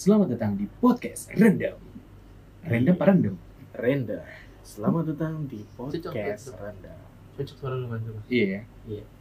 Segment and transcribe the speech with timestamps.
[0.00, 1.76] Selamat datang di podcast Random.
[2.64, 3.34] Random apa random?
[3.76, 4.18] Renda.
[4.64, 6.56] Selamat datang di podcast.
[6.56, 6.94] Renda.
[7.36, 8.20] Cocok suara lu kan coba.
[8.28, 8.64] Iya.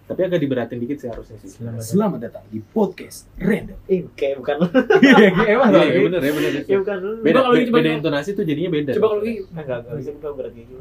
[0.08, 1.52] Tapi agak diberatin dikit sih harusnya sih.
[1.52, 1.84] Selamat.
[1.84, 3.76] Selamat datang di podcast Random.
[3.92, 4.68] Eh, kayak bukan lu.
[5.04, 5.16] Iya,
[5.52, 6.52] emang Iya, iya, bener ya, bener.
[6.64, 7.12] Ya bukan lu.
[7.20, 8.92] Beda, kalau beda, coba beda kalau- intonasi tuh jadinya beda.
[8.96, 9.44] Coba kalau gitu.
[9.52, 10.74] Enggak, enggak bisa kita berat gitu.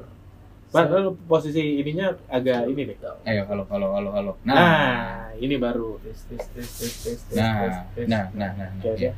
[0.69, 2.97] Padahal posisi ininya agak ini deh.
[3.25, 4.33] Ayo, halo, halo, halo, halo.
[4.45, 5.97] Nah, Nah, ini baru.
[6.05, 7.57] Tes, tes, tes, tes, tes, tes, nah,
[7.97, 8.07] tes, tes.
[8.07, 8.93] nah, nah, nah, Oke, nah.
[8.95, 9.01] oke.
[9.01, 9.13] Iya.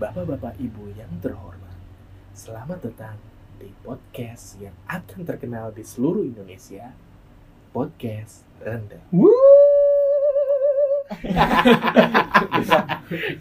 [0.00, 1.76] Bapak-bapak, ibu yang terhormat,
[2.32, 3.20] selamat datang
[3.60, 6.96] di podcast yang akan terkenal di seluruh Indonesia.
[7.68, 8.96] Podcast Renda.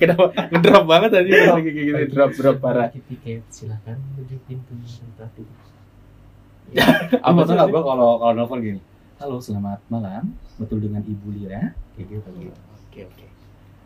[0.03, 2.91] Kenapa ngedrop banget tadi kayak gitu drop drop parah.
[2.91, 4.75] Bagi tiket silakan menuju pintu
[5.15, 5.47] terakhir.
[7.23, 8.83] Apa tuh nggak gua kalau kalau nelfon gini?
[9.15, 10.35] Halo, selamat malam.
[10.59, 11.71] Betul dengan Ibu Lira?
[11.95, 12.51] Kayak gitu.
[12.91, 13.28] Oke oke.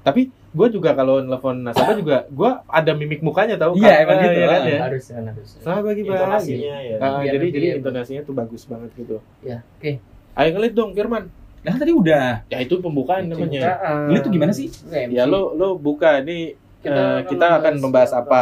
[0.03, 3.80] Tapi gue juga kalau nelfon nasabah juga gue ada mimik mukanya tahu.
[3.80, 4.67] Iya, emang Ah, gitu, iya kan ah.
[4.67, 4.80] ya.
[4.84, 5.49] Harus kan harus.
[5.63, 6.14] Selamat pagi bang.
[6.14, 6.95] Intonasinya ya.
[7.00, 7.73] Ah, Biar jadi jadi ya.
[7.80, 9.17] intonasinya tuh bagus banget gitu.
[9.39, 9.91] Ya, oke.
[10.33, 11.23] Ayo ngelit dong Firman.
[11.63, 12.44] Nah, tadi udah.
[12.52, 13.80] Ya itu pembukaan namanya.
[14.11, 14.67] Ini tuh gimana sih?
[14.91, 18.41] Ya lo lo buka nih Kita kita, kita akan membahas apa?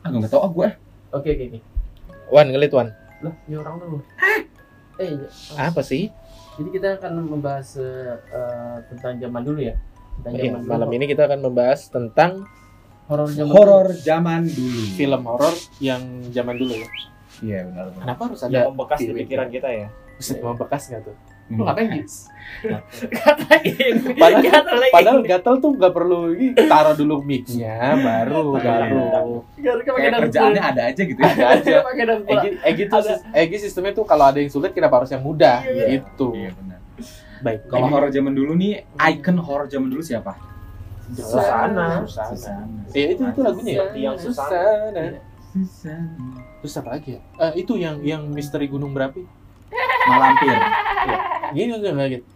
[0.00, 0.68] Ah, nggak tahu ah gua.
[1.10, 1.58] Oke, oke, oke.
[2.30, 2.94] Wan ngelit Wan.
[3.18, 3.98] Lah, ini orang dulu.
[4.96, 5.28] Eh, iya.
[5.58, 6.06] Apa sih?
[6.54, 9.74] Jadi kita akan membahas eh, eh, tentang zaman dulu ya.
[10.26, 10.96] Iya, zaman malam dulu.
[10.96, 12.30] ini kita akan membahas tentang
[13.06, 14.80] horor zaman Horor zaman dulu.
[14.94, 16.88] film horor yang zaman dulu ya.
[17.38, 17.84] Iya, benar.
[17.88, 18.02] benar.
[18.02, 19.88] Kenapa harus Yang ada membekas di film pikiran kita ya.
[20.16, 21.16] Buset, membekas nggak tuh?
[21.46, 22.14] Lu ngapain gitu?
[23.16, 23.94] Katain.
[24.16, 24.90] Padahal- Katain.
[24.90, 28.74] Padahal gatel tuh nggak perlu ini taruh dulu mic-nya baru Iya.
[28.82, 29.34] baru.
[29.86, 31.30] Kayak kerjaannya ada aja gitu ya.
[31.30, 31.74] Ada aja.
[32.26, 32.98] Egi, Egi tuh
[33.30, 35.86] Egi sistemnya tuh kalau ada yang sulit kenapa harus yang mudah Iya.
[35.94, 36.34] gitu.
[36.34, 36.80] Iya, benar.
[37.42, 37.60] Baik.
[37.68, 40.36] Kalau horor zaman dulu nih, icon horor zaman dulu siapa?
[41.14, 42.02] Susana.
[42.06, 42.66] Susana.
[42.90, 43.84] Ya itu itu lagunya ya.
[44.12, 44.50] Yang Susana.
[44.90, 45.20] Susana.
[45.54, 46.26] Susana.
[46.60, 47.20] Terus apa lagi ya?
[47.40, 49.22] Eh, itu yang yang misteri gunung berapi.
[50.06, 50.56] Malampir.
[51.54, 52.26] Gini enggak enggak gitu.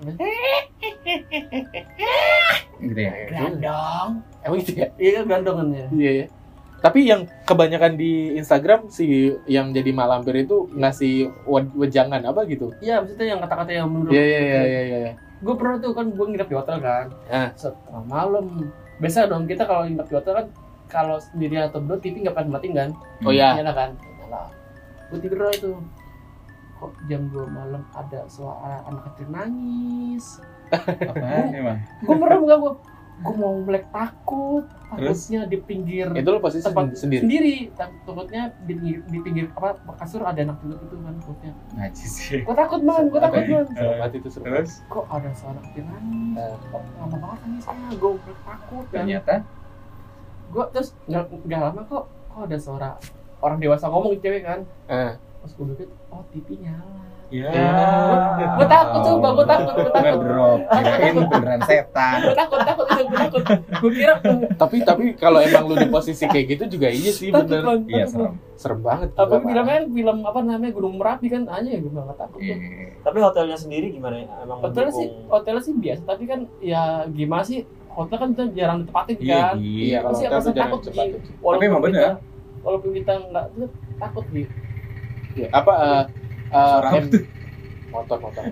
[2.80, 3.12] Gitu ya.
[3.28, 4.10] Gandong.
[4.41, 4.88] Emang gitu ya?
[4.96, 5.86] Iya, gandongannya.
[5.92, 6.26] Iya ya.
[6.80, 9.04] Tapi yang kebanyakan di Instagram si
[9.44, 11.28] yang jadi malampir itu ngasih
[11.74, 12.72] wejangan apa gitu.
[12.78, 15.12] Iya, maksudnya yang kata-kata yang menurut Iya iya iya iya iya.
[15.38, 17.48] gue pernah tuh kan gue nginep di hotel kan Ah.
[17.54, 20.46] setengah malam biasa dong kita kalau nginep di hotel kan
[20.86, 22.90] kalau sendirian atau berdua TV nggak pernah matiin kan
[23.22, 23.56] Oh ya.
[23.56, 23.90] nyala kan
[25.08, 25.80] gue tidur aja tuh
[26.76, 30.24] kok jam 2 malam ada suara anak kecil nangis
[31.10, 31.78] Apaan emang?
[31.98, 32.72] gue merem gak gue
[33.20, 37.20] gue mau melek takut takutnya di pinggir Itu lo posisi tempat sendiri.
[37.20, 37.56] sendiri.
[37.70, 41.53] Tak- takutnya di pinggir, di pinggir apa kasur ada anak kecil itu kan takutnya.
[41.75, 42.41] Najis sih.
[42.41, 44.44] gue takut man gue takut man Serem banget itu serem.
[44.47, 44.72] Terus?
[44.86, 46.54] kok ada suara kecil nangis Eh.
[46.66, 49.34] kok lama banget nangisnya gue takut kan ternyata?
[50.48, 52.91] Gue terus nggak nggak lama kok kok ada suara
[53.38, 54.60] orang dewasa ngomong cewek kan.
[54.87, 55.12] Eh.
[55.41, 57.50] terus gue pikir oh TV nyala ya.
[58.52, 60.04] Gua takut tuh, Bang, gua takut, gua takut.
[60.20, 62.16] Ngedrop, kirain beneran setan.
[62.20, 63.42] gue takut takut itu gue takut
[63.80, 64.14] gue kira
[64.62, 67.62] Tapi tapi kalau emang lu di posisi kayak gitu juga iya sih takut bener.
[67.86, 68.32] Iya, serem.
[68.54, 69.08] Serem banget.
[69.14, 72.56] apa gila, film apa namanya Gunung Merapi kan aja ya gue nggak takut Iya.
[73.00, 74.20] Tapi hotelnya sendiri gimana?
[74.36, 78.78] Emang hotel sih hotelnya sih biasa tapi kan ya gimana sih hotel kan kita jarang
[78.82, 79.54] ditempatin Iya, kan.
[79.56, 80.80] Iya Pasti apa jangan takut.
[81.40, 82.12] Tapi emang bener.
[82.60, 83.46] walaupun kita nggak
[83.96, 84.52] takut gitu
[85.30, 86.02] Iya, apa eh,
[86.50, 87.27] eh, Suara apa am-
[87.91, 88.43] motor motor.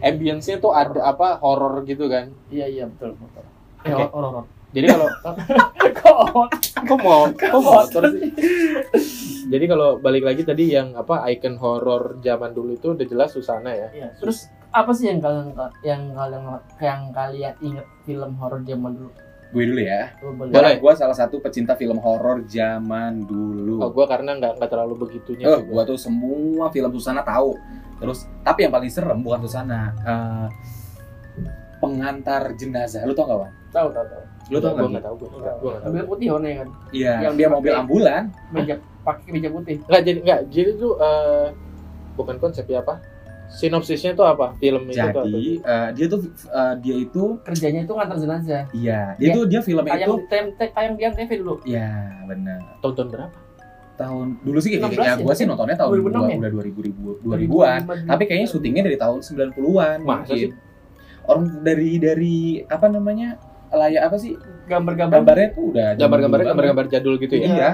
[0.00, 2.32] Ambience-nya tuh ada apa horor gitu kan.
[2.48, 3.44] iya iya betul betul
[3.80, 5.08] eh horor horor Jadi kalau
[5.98, 6.18] kok
[6.86, 8.30] kok mau kok motor sih?
[9.50, 13.74] Jadi kalau balik lagi tadi yang apa icon horor zaman dulu itu udah jelas Susana
[13.74, 13.88] ya.
[13.90, 15.50] Iya, terus apa sih yang kalian
[15.82, 16.42] yang kalian
[16.78, 19.10] yang kalian inget film horor zaman dulu?
[19.50, 20.14] Gue dulu ya.
[20.22, 20.78] Boleh.
[20.78, 23.82] Gue salah satu pecinta film horor zaman dulu.
[23.82, 25.50] Oh, gua karena nggak nggak terlalu begitunya.
[25.50, 27.58] Oh, sih gua tuh semua film Susana tahu.
[27.98, 29.90] Terus, tapi yang paling serem bukan Susana.
[30.06, 30.46] Eh,
[31.80, 33.02] pengantar jenazah.
[33.08, 33.52] Lu tau gak, Wan?
[33.72, 34.24] Tahu tahu tahu.
[34.50, 34.90] Lu tau Gua gak?
[34.94, 35.28] nggak tahu gua.
[35.28, 35.90] Nggak, Gua nggak tahu.
[35.90, 36.68] Mobil putih warnanya kan.
[36.94, 38.22] Iya, Yang dia mobil ambulan.
[38.54, 39.76] Meja pakai meja putih.
[39.82, 41.46] Nggak jadi nggak jadi tuh eh,
[42.14, 43.02] bukan konsep ya apa?
[43.50, 44.54] Sinopsisnya tuh apa?
[44.56, 45.20] Film itu tuh apa?
[45.26, 48.62] Jadi, eh, dia tuh eh, dia itu Kerjanya itu ngantar jenazah.
[48.70, 49.34] iya, dia Iya.
[49.34, 51.54] tuh dia filmnya Tayang itu di tem- te- tayang di TV dulu.
[51.62, 51.90] Iya,
[52.24, 52.58] benar.
[52.78, 53.36] Tahun tahun berapa?
[53.96, 55.14] Tahun dulu sih kayak 16 ya, ya?
[55.20, 56.36] gua sih nontonnya tahun 2006 dua, ya?
[56.40, 57.80] udah 2000 ribu 2000-an.
[58.06, 60.50] Tapi kayaknya syutingnya dari tahun 90-an Masa mungkin.
[61.22, 63.36] Orang dari dari apa namanya?
[63.70, 64.34] layak apa sih?
[64.66, 67.46] gambar-gambar Gambarnya tuh udah Gambar-gambarnya gambar-gambar jadul gitu ya.
[67.46, 67.70] Iya.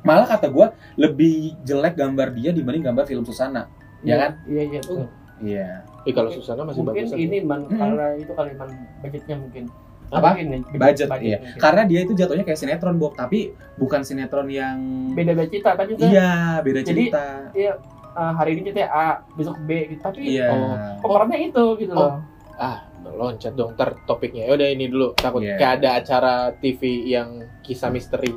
[0.00, 3.68] Malah kata gua lebih jelek gambar dia dibanding gambar film Susana.
[4.02, 4.30] Ya kan?
[4.44, 5.06] Iya iya betul.
[5.40, 5.68] Iya.
[6.02, 7.16] Eh kalau Susana masih Mungkin bagus.
[7.16, 7.76] ini man Mm-mm.
[7.76, 8.70] karena itu kali man
[9.00, 9.64] budgetnya mungkin.
[10.10, 10.34] Apa?
[10.34, 11.38] Mungkin nih, budget, iya.
[11.38, 11.38] mungkin.
[11.56, 14.76] Karena dia itu jatuhnya kayak sinetron Bob, tapi bukan sinetron yang
[15.14, 16.02] beda-beda cerita kan juga.
[16.02, 17.24] Iya, beda Jadi, cerita.
[17.54, 17.72] Iya,
[18.10, 19.08] eh, hari ini cerita A,
[19.38, 20.02] besok B gitu.
[20.02, 20.50] Tapi Iya.
[20.50, 20.74] Oh.
[20.98, 22.00] pemerannya itu gitu Oh.
[22.10, 22.14] loh.
[22.58, 24.50] Ah, loncat dong ntar topiknya.
[24.50, 25.14] Ya udah ini dulu.
[25.14, 25.56] Takut Iya.
[25.56, 27.28] kayak ada acara TV yang
[27.62, 28.34] kisah misteri.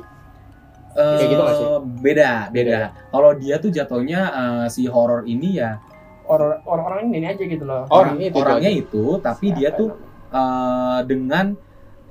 [0.94, 1.66] Eh, Kayak gitu sih?
[2.00, 2.74] Beda, Beda beda.
[2.78, 2.88] ya?
[3.10, 5.82] Kalau dia tuh jatuhnya eh, si horor ini ya
[6.24, 7.84] Orang orang ini aja gitu loh.
[7.92, 9.92] Orangnya itu orangnya itu, tapi Siapa dia tuh
[10.32, 11.52] eh, dengan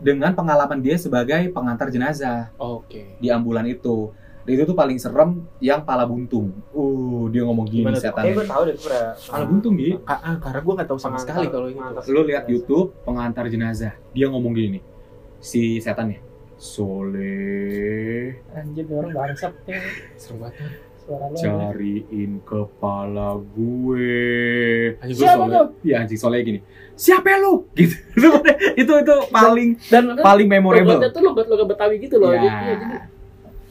[0.03, 3.17] dengan pengalaman dia sebagai pengantar jenazah Oke.
[3.17, 4.11] di ambulan itu.
[4.43, 6.51] Itu tuh paling serem yang pala buntung.
[6.75, 8.27] Uh, dia ngomong gini Gimana setan.
[8.27, 9.11] Kayak gue tahu deh gue pernah.
[9.15, 9.97] Pala buntung gitu.
[10.03, 12.11] Ah, ah, karena gue nggak tahu sama Pengantar- sekali kalau itu.
[12.11, 13.95] Lu lihat YouTube pengantar jenazah.
[14.11, 14.83] Dia ngomong gini.
[15.39, 16.19] Si setannya.
[16.57, 19.81] Soleh Anjir orang bangsat nih.
[20.17, 20.71] Serem banget.
[21.03, 21.35] Suara lu.
[21.35, 24.23] cariin kepala gue.
[25.03, 25.67] Anjing gue Siapa tuh?
[25.83, 26.59] Iya anjing Soleh gini.
[26.95, 27.67] Siapa lu?
[27.75, 27.95] Gitu.
[28.81, 30.95] itu itu paling Dan paling memorable.
[30.95, 32.31] logatnya tuh logat logat Betawi gitu loh.
[32.31, 32.39] Iya.
[32.39, 32.97] Jadi, iya, jadi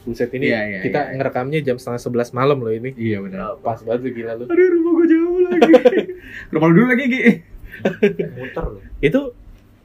[0.03, 1.15] Buset ini Iya, iya, kita iya, iya.
[1.15, 2.91] ngerekamnya jam setengah sebelas malam loh ini.
[2.93, 3.57] Iya benar.
[3.63, 4.45] Pas banget tuh gila lu.
[4.51, 5.71] Aduh rumah gue jauh lagi.
[6.53, 7.21] rumah lu dulu lagi Gi.
[8.37, 8.81] Muter loh.
[9.01, 9.21] Itu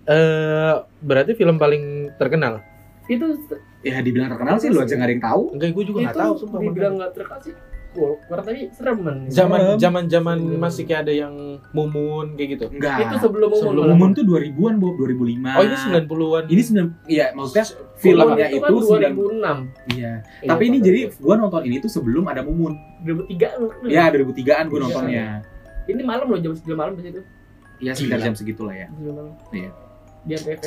[0.04, 2.60] eh berarti film paling terkenal.
[3.08, 3.26] Itu
[3.81, 5.43] Ya dibilang terkenal sih lu aja nggak ada yang tahu.
[5.55, 6.58] Enggak, gue juga nggak tahu sumpah.
[6.60, 7.55] dibilang nggak terkasih.
[7.96, 8.20] Cool.
[8.28, 9.19] Karena tapi serem men.
[9.32, 11.34] Zaman zaman zaman masih kayak ada yang
[11.72, 12.64] mumun kayak gitu.
[12.69, 13.00] Enggak.
[13.08, 13.62] itu sebelum umum.
[13.64, 13.96] sebelum malah.
[13.96, 15.56] Mumun tuh 2000-an, Bob, 2005.
[15.56, 16.44] Oh ini 90-an.
[16.52, 17.64] Ini 9 iya maksudnya
[17.99, 19.96] Film filmnya itu itu, kan 9 2006.
[19.96, 20.12] Iya.
[20.44, 22.76] Iya, Tapi ini jadi gua nonton ini tuh sebelum ada Mumun.
[23.08, 23.66] 2003 lu.
[23.88, 24.84] Ya 2003-an gua Iya.
[24.84, 25.25] nontonnya.
[25.88, 27.20] Ini malam loh jam 9 malam di situ.
[27.81, 28.26] Ya sekitar Iya.
[28.28, 28.87] jam segitulah ya.
[28.93, 29.34] Jam 9 malam.
[29.49, 29.70] Iya.
[30.28, 30.62] Di ANTV.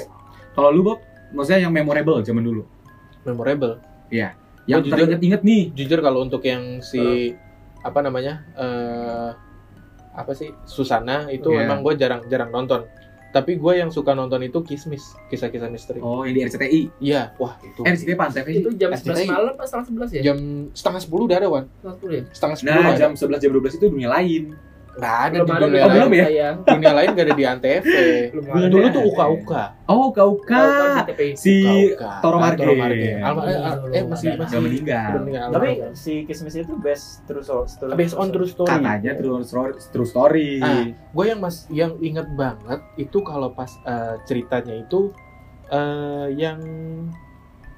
[0.52, 1.00] Kalau lu Bob,
[1.32, 2.64] maksudnya yang memorable zaman dulu.
[3.24, 3.80] Memorable.
[4.10, 5.64] Yang Oh, jujur- teringet-inget nih.
[5.74, 7.34] Jujur kalau untuk yang si
[7.82, 8.46] apa namanya?
[8.54, 9.30] eh
[10.12, 10.52] apa sih?
[10.66, 11.66] Susana itu Iya.
[11.66, 12.84] emang gue jarang jarang nonton.
[13.32, 16.04] Tapi gue yang suka nonton itu Kismis, kisah-kisah misteri.
[16.04, 16.82] Oh, yang di RCTI.
[17.00, 17.80] Iya, wah itu.
[17.82, 18.60] Eh, RCTI sih?
[18.60, 18.92] Itu jam.
[18.92, 20.22] 11 malam pas setengah 11 ya?
[20.22, 20.38] Jam
[20.76, 21.64] setengah sepuluh udah ada wan.
[21.80, 22.24] Setengah 10 ya?
[22.36, 24.44] Setengah sepuluh Nah, jam 11 jam 12 itu dunia lain.
[24.92, 25.96] Nggak ada Belum di ada dunia Oh, lain.
[25.96, 26.50] belum ya?
[26.62, 27.84] Dunia lain gak ada di antv.
[28.30, 28.68] Belum ada.
[28.68, 28.92] Dulu ada.
[28.92, 29.64] tuh uka uka.
[29.88, 31.32] Oh, di TPI.
[31.34, 31.56] Si.
[32.20, 32.60] Toro Marge.
[32.60, 33.08] Toro Marge.
[33.08, 33.88] Eh, dulu.
[33.90, 34.40] eh masih Ada.
[34.44, 35.10] masih meninggal.
[35.50, 37.96] Tapi si Kismis itu best true story.
[37.96, 38.68] based on true story.
[38.68, 39.72] Katanya true story.
[39.80, 40.50] True story.
[40.60, 40.84] Ah.
[40.92, 45.12] gue yang mas yang inget banget itu kalau pas eh, ceritanya itu
[45.68, 46.60] eh, yang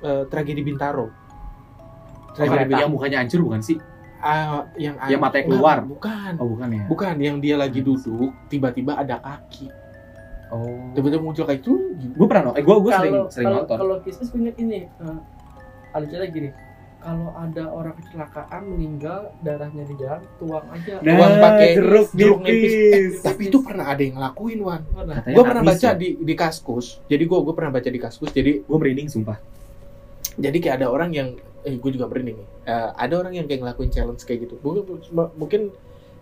[0.01, 1.13] eh, tragedi Bintaro.
[2.33, 2.89] Tragedi yang Bintaro.
[2.92, 3.77] mukanya hancur bukan sih?
[4.24, 5.78] Ah, yang Yang matanya keluar.
[5.84, 6.31] Bukan.
[6.40, 6.84] Oh, bukan ya.
[6.88, 9.68] Bukan yang dia lagi duduk tiba-tiba ada kaki.
[10.48, 10.96] Oh.
[10.96, 11.75] Tiba-tiba muncul kayak itu.
[12.16, 12.60] Gue pernah nonton.
[12.62, 13.78] Eh, gue gue sering sering kalau- nonton.
[13.78, 14.80] Kalau gue inget ini.
[14.88, 15.18] eh,
[15.92, 16.50] ada cerita gini.
[17.04, 21.04] Kalau ada orang kecelakaan meninggal darahnya di jalan tuang aja.
[21.04, 22.72] Nah, Tuang pakai jeruk jeruk nipis.
[22.72, 23.14] nipis.
[23.20, 24.81] Tapi itu pernah ada yang ngelakuin Wan.
[25.28, 26.00] Gue pernah baca ya.
[26.00, 27.04] di di kaskus.
[27.12, 28.31] Jadi gue gue pernah baca di kaskus.
[28.31, 29.36] Jadi Gue merinding sumpah.
[30.34, 31.30] jadi kayak ada orang yang
[31.63, 34.83] eh gue juga merinding nih Eh, ada orang yang kayak ngelakuin challenge kayak gitu mungkin
[35.36, 35.62] mungkin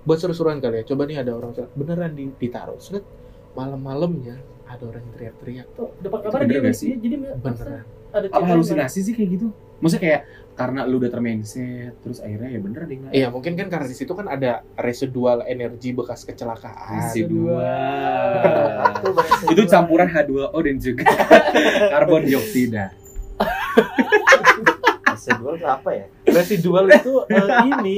[0.02, 3.06] buat seru-seruan kali ya coba nih ada orang beneran di, ditaruh set
[3.54, 6.96] malam-malamnya ada orang yang teriak-teriak Tuh, dapat kabar dia, gak sih?
[6.96, 9.48] dia jadi beneran ada Apa halusinasi sih kayak gitu?
[9.80, 10.22] Maksudnya kayak
[10.52, 13.12] karena lu udah termindset terus akhirnya ya bener deh nggak?
[13.16, 17.08] Iya mungkin kan karena di situ kan ada residual energi bekas kecelakaan.
[17.08, 18.30] Residual.
[19.48, 21.08] Itu campuran H2O dan juga
[21.96, 22.94] karbon dioksida.
[25.38, 26.06] Gua tuh apa ya?
[26.26, 27.98] Residual itu eh, ini.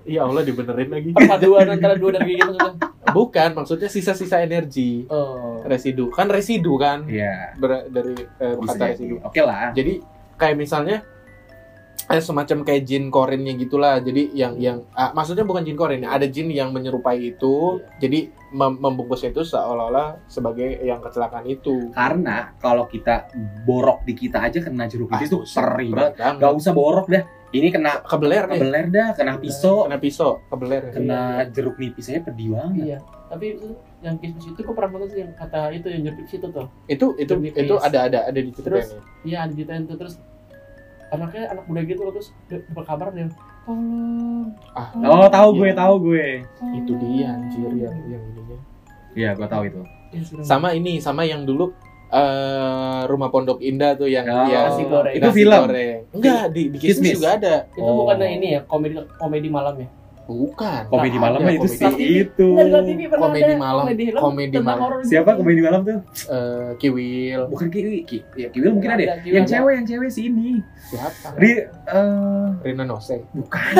[0.00, 1.10] Ya Allah dibenerin lagi.
[1.12, 2.72] perpaduan antara dua dan gitu kan.
[3.10, 5.04] Bukan, maksudnya sisa-sisa energi.
[5.06, 5.60] Oh.
[5.62, 6.08] Residu.
[6.08, 7.52] Kan residu kan Iya.
[7.56, 9.14] ber- dari eh, Bisa kata residu.
[9.20, 9.74] Oke lah.
[9.74, 10.00] Jadi
[10.34, 11.04] kayak misalnya
[12.10, 14.02] eh, semacam kayak jin korinnya gitulah.
[14.02, 17.78] Jadi yang yang ah, maksudnya bukan jin korin, ada jin yang menyerupai itu.
[18.02, 21.94] Jadi mem- membungkusnya itu seolah-olah sebagai yang kecelakaan itu.
[21.94, 23.30] Karena kalau kita
[23.62, 26.40] borok di kita aja kena jeruk nipis tuh buset, perih berat banget.
[26.42, 27.24] Gak usah borok dah.
[27.50, 28.58] Ini kena kebeler nih.
[28.62, 30.94] kebeler dah, kena pisau, Kena pisau, kebeler.
[30.94, 32.84] kena jeruk nipis aja pedih banget.
[32.86, 32.98] Iya.
[33.26, 33.66] Tapi itu
[34.02, 36.66] yang kismis itu gue pernah sih yang kata itu yang jeruk situ tuh.
[36.86, 37.66] Itu itu Nipis.
[37.66, 39.02] itu ada ada ada di Terus, ceritanya.
[39.26, 40.14] Iya ada ceritain tuh terus
[41.10, 43.26] anaknya anak muda gitu loh, terus dapat kabar dia
[43.60, 45.76] tolong Ah, Oh, tahu gue, Iya.
[45.76, 46.26] tahu gue.
[46.52, 48.58] tolong." itu dia anjir yang yang ininya.
[49.12, 49.80] Iya, gue tahu itu.
[50.40, 51.70] Sama ini, sama yang dulu
[52.10, 55.14] eh rumah Pondok Indah tuh yang Oh, yang nasi goreng.
[55.14, 55.60] Itu nasi film?
[55.60, 55.98] goreng.
[56.10, 57.54] Enggak, di di Kismis juga ada.
[57.68, 58.02] itu Oh.
[58.02, 59.88] bukannya ini ya komedi komedi malam ya
[60.30, 60.80] Bukan.
[60.86, 61.74] Komedi malam itu komedi.
[61.74, 62.48] sih itu.
[62.54, 63.84] Nggak, TV Komedi malam,
[64.14, 65.02] komedi, malam.
[65.02, 65.98] Siapa komedi malam tuh?
[66.30, 67.50] Eh, Kiwil.
[67.50, 68.22] Bukan Kiwi, Ki.
[68.38, 69.02] Ya, Kiwi mungkin ada.
[69.02, 69.06] ya?
[69.10, 69.52] Ada, Kiwi Yang ada.
[69.58, 70.50] cewek, yang cewek sih ini.
[70.86, 71.28] Siapa?
[71.34, 73.26] Ri, eh Rina Nose.
[73.34, 73.74] bukan.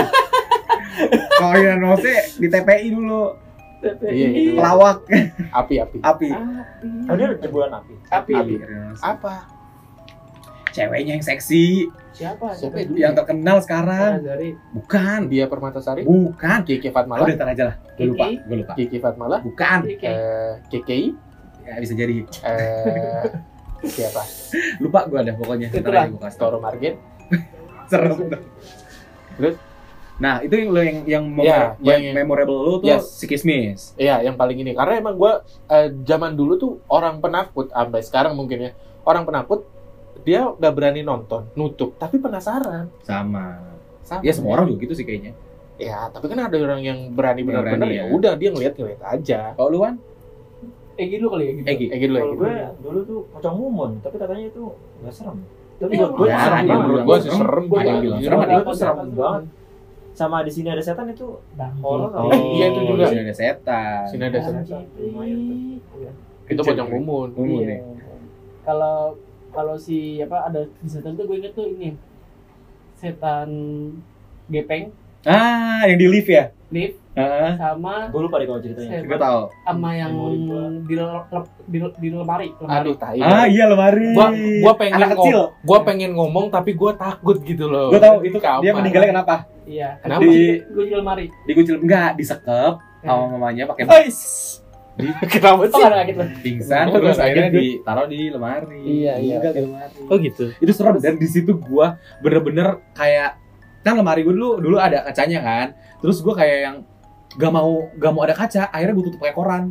[1.41, 3.39] Kalau yang Nose di TPI dulu.
[3.81, 4.13] TPI.
[4.13, 4.29] Iya,
[4.61, 5.09] pelawak
[5.57, 5.99] Api api.
[6.05, 6.29] api
[7.09, 7.95] Oh dia jebolan api.
[8.13, 8.33] Api.
[8.37, 8.55] api
[9.01, 9.49] Apa?
[10.71, 11.89] ceweknya yang seksi
[12.21, 12.53] Siapa?
[12.53, 12.93] Siapa itu?
[12.95, 16.05] yang terkenal sekarang Dari bukan Dia Permatasari?
[16.05, 17.25] bukan Kiki Fatmala?
[17.25, 18.37] udah ntar aja lah gue lupa Kiki.
[18.39, 19.37] gue lupa Kiki Fatmala?
[19.41, 19.79] bukan.
[19.89, 21.07] Eh, KKI?
[21.63, 23.25] ya, bisa jadi Eh,
[23.83, 24.21] siapa?
[24.85, 26.05] lupa gue ada pokoknya Itulah.
[26.31, 27.01] Toro Margen?
[27.91, 28.13] serem
[29.35, 29.57] Terus?
[30.21, 33.17] nah itu yang lo yang yang, Ya, memor- yang- yang- memorable lo tuh Yes.
[33.17, 34.77] si Kismis Iya, yang paling ini.
[34.77, 35.33] Karena emang gue
[36.03, 38.71] zaman dulu tuh orang penakut, sampai sekarang mungkin ya.
[39.01, 39.65] Orang penakut,
[40.23, 41.95] dia gak berani nonton, nutup.
[41.95, 42.89] Tapi penasaran.
[43.01, 43.57] sama
[44.01, 44.21] Sama.
[44.21, 45.33] ya semua orang juga gitu sih kayaknya
[45.77, 48.05] Ya, tapi kan ada orang yang berani benar-benar ya.
[48.05, 48.13] ya.
[48.13, 49.55] Udah, dia ngeliat-ngeliat aja.
[49.55, 49.97] kalau lu kan
[50.95, 51.67] Egi dulu kali ya gitu.
[51.67, 52.21] Egi gitu loh.
[52.21, 54.63] Kalau gue dulu tuh pocong mumun, tapi katanya itu
[55.01, 55.37] nggak serem.
[55.81, 56.85] Tapi Iya, buat gue ya, serem dia banget.
[56.85, 57.41] menurut gue sih serem.
[57.41, 57.65] serem.
[57.65, 58.17] Bilang Iya.
[58.21, 59.43] serem, ada Gue serem banget.
[60.11, 61.27] Sama di sini ada setan itu
[61.81, 62.11] horor.
[62.13, 63.01] Oh, iya, itu juga.
[63.01, 64.83] di sini ada setan Sini ada setan.
[64.93, 66.13] Lumayan tuh.
[66.47, 67.29] Itu pocong mumun.
[67.33, 67.65] Mumun Iya.
[67.67, 67.81] nih.
[68.61, 69.17] Kalau
[69.51, 71.95] kalau si apa ada di setan tuh gue inget tuh ini
[72.95, 73.49] setan
[74.47, 74.91] gepeng
[75.23, 77.59] ah yang di lift ya lift Heeh.
[77.59, 79.03] sama Gue lupa deh kalau ceritanya.
[79.03, 80.63] gue tahu sama yang Memori gua.
[80.81, 80.95] di,
[81.67, 83.19] di, di lemari lemari Aduh, tai.
[83.19, 84.31] ah iya lemari Gua
[84.63, 87.91] gua pengen anak kecil gua pengen ngomong tapi gua takut gitu loh.
[87.91, 88.63] gue tahu itu Kamar.
[88.63, 89.35] dia meninggalnya kenapa
[89.67, 90.23] iya Kenapa?
[90.23, 93.85] Di- di lemari dikucil enggak disekep sama mamanya pakai
[95.33, 96.05] Kenapa oh sih?
[96.07, 99.37] gitu pingsan Oh, terus akhirnya dia- ditaruh di lemari Iya, iya.
[99.41, 100.53] Di lemari Oh gitu.
[100.55, 103.37] itu serem dan di situ gua bener-bener kayak
[103.81, 105.67] kan lemari gue dulu dulu ada kacanya kan
[105.99, 106.77] terus gua kayak yang
[107.33, 109.63] gak mau gak mau ada kaca akhirnya gue tutup pakai koran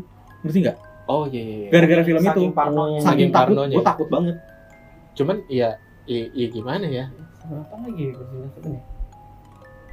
[0.41, 1.55] ngerti nggak Oh iya iya.
[1.59, 1.69] iya.
[1.69, 2.73] gara-gara film itu Saking parno.
[2.79, 2.89] Hmm.
[2.89, 3.75] saking Saking takut parnonya.
[3.75, 4.35] gue takut banget
[5.11, 5.69] Cuman ya
[6.05, 7.05] ya, ya gimana ya?
[7.43, 8.13] apa lagi ya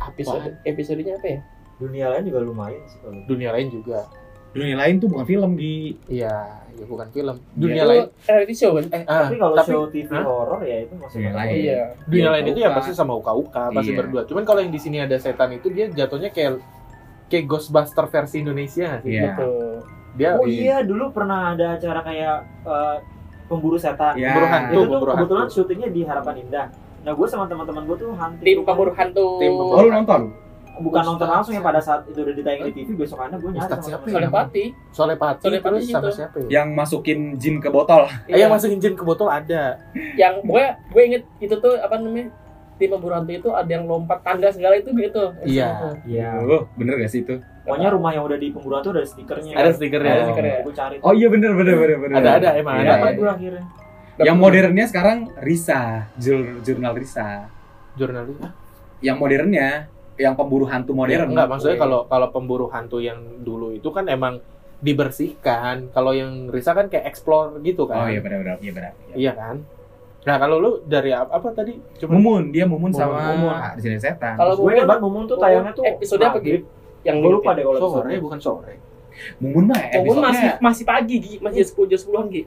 [0.06, 1.40] episode episodenya apa ya
[1.76, 3.20] Dunia lain juga lumayan sih kalau.
[3.28, 4.08] Dunia lain juga.
[4.56, 5.72] Dunia lain tuh bukan film di
[6.08, 6.36] Iya,
[6.72, 7.36] ya bukan film.
[7.36, 7.52] Iya.
[7.54, 8.02] Dunia Itu lain.
[8.22, 10.24] reality show kan Eh, ah, Tapi kalau tapi show TV Hah?
[10.24, 11.40] horor ya itu masih Dunia masuk.
[11.42, 11.56] lain.
[11.58, 13.98] iya dunia lain itu ya pasti sama uka-uka, pasti Iya.
[13.98, 14.22] berdua.
[14.24, 16.58] Cuman kalau yang di sini ada setan itu dia jatuhnya kayak
[17.26, 19.12] kayak Ghostbuster versi Indonesia sih.
[19.12, 19.30] Iya.
[19.30, 19.74] betul
[20.14, 22.96] Dia Oh iya, dulu pernah ada acara kayak eh,
[23.46, 24.14] pemburu setan.
[24.14, 24.32] Ya.
[24.32, 25.54] Pemburu hantu, Itu tuh pemburu kebetulan hantu.
[25.54, 26.66] syutingnya di Harapan Indah.
[27.02, 30.22] Nah, gue sama teman-teman gue tuh hunting tim pemburu hantu Tim oh pemburu lu nonton
[30.78, 33.82] bukan nonton langsung ya pada saat itu udah ditayang di TV besokannya gue nyari sama
[33.82, 34.12] siapa ya?
[34.14, 36.10] Solepati Solepati, Solepati terus sama itu.
[36.14, 36.46] siapa ya?
[36.52, 39.80] yang masukin jin ke botol Eh, yang masukin jin ke botol ada.
[40.14, 42.28] yang gue gue inget itu tuh apa namanya
[42.74, 45.96] tim pemburu hantu itu ada yang lompat tangga segala itu gitu Iya.
[46.04, 46.28] Iya.
[46.40, 49.52] oh bener gak sih itu Pokoknya rumah yang udah di pemburu tuh ada stikernya.
[49.52, 50.06] Ada stikernya.
[50.08, 50.26] Ada Oh.
[50.28, 50.56] stikernya.
[50.60, 50.96] Gue cari.
[51.00, 52.94] oh iya bener bener bener bener Ada ada emang Iya, ada.
[53.02, 53.12] Iya.
[53.12, 53.64] gue akhirnya.
[54.18, 55.80] yang modernnya sekarang Risa
[56.14, 57.48] jur- jurnal Risa
[57.94, 58.36] Jurnalis.
[59.00, 61.82] yang modernnya yang pemburu hantu modern Enggak, maksudnya Iya.
[61.82, 64.40] kalau kalau pemburu hantu yang dulu itu kan emang
[64.76, 65.88] dibersihkan.
[65.90, 68.08] Kalau yang Risa kan kayak explore gitu oh kan.
[68.08, 69.56] iya benar benar iya benar Iya kan?
[70.26, 71.78] Nah, kalau lu dari apa, apa tadi?
[71.96, 73.52] Cuma Mumun dia Mumun, Mumun, sama Mumun.
[73.52, 76.66] Ah, di sini setan Kalau Gue banget Mumun tuh tayangnya tuh episode apa gitu
[77.06, 78.24] yang Gue lupa deh kalau sore episode.
[78.26, 78.74] bukan sore.
[79.38, 82.42] Mumun mah Pokoknya masih masih pagi Gi, masih sepuluh jam sepuluhan Gi.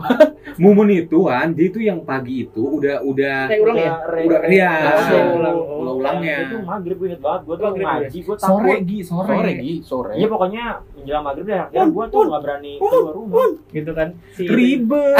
[0.62, 3.92] Mumun itu kan dia itu yang pagi itu udah udah Kayak ulang ya?
[4.04, 4.70] re- Udah, iya.
[5.00, 5.56] re- Ulang.
[5.56, 7.40] ulang ulangnya Itu maghrib gue inget banget.
[7.42, 8.80] Gue tuh Maghrib, ngaji, gue sore takut.
[8.82, 10.12] gi sore, Sore, Gi, sore.
[10.14, 11.58] Iya pokoknya menjelang maghrib deh.
[11.58, 13.48] Akhirnya gue tuh nggak berani keluar rumah.
[13.68, 14.08] Gitu kan.
[14.32, 15.14] Si ribet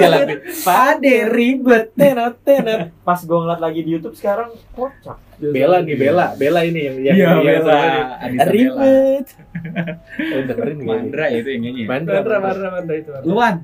[0.12, 2.78] lagi, pade ribet tenet, tenet.
[3.00, 5.18] Pas gue ngeliat lagi di YouTube sekarang kocak.
[5.36, 6.32] Bella nih, Bela.
[6.32, 7.76] Bella ini yang yang iya yang Bella
[8.24, 9.26] Bella Ribet.
[10.16, 10.86] Oh, dengerin gue.
[10.86, 12.14] Mandra itu yang nyanyi Mandra.
[12.16, 13.10] Mandra, Mandra, Mandra itu.
[13.22, 13.54] Luan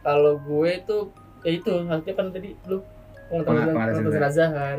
[0.00, 0.96] Kalau gue itu
[1.40, 2.80] ya itu harusnya kan tadi lu
[3.28, 4.78] pengetahuan pengetahuan jenazah kan.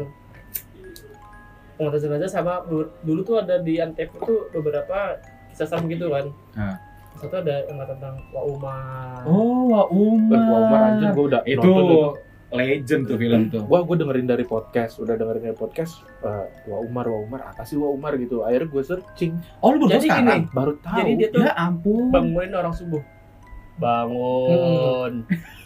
[1.78, 2.54] Pengetahuan jenazah sama
[3.02, 5.18] dulu tuh ada di Antep itu beberapa
[5.50, 6.26] kisah serem gitu kan.
[6.54, 6.78] Ah.
[7.20, 9.22] Satu ada yang tentang Wa Umar.
[9.28, 12.18] oh Wah Umar Wah, Umar anjir gue udah itu nonton
[12.52, 16.04] legend tuh film tuh Wah, gue dengerin dari podcast, udah dengerin dari podcast.
[16.24, 18.44] eh, Wah Umar, Wah Umar, apa sih Wah Umar gitu?
[18.44, 20.98] Akhirnya gue searching, oh lu baru Jadi sekarang baru tahu.
[21.00, 23.04] Jadi dia tuh ya ampun bangunin orang subuh.
[23.80, 25.14] Bangun.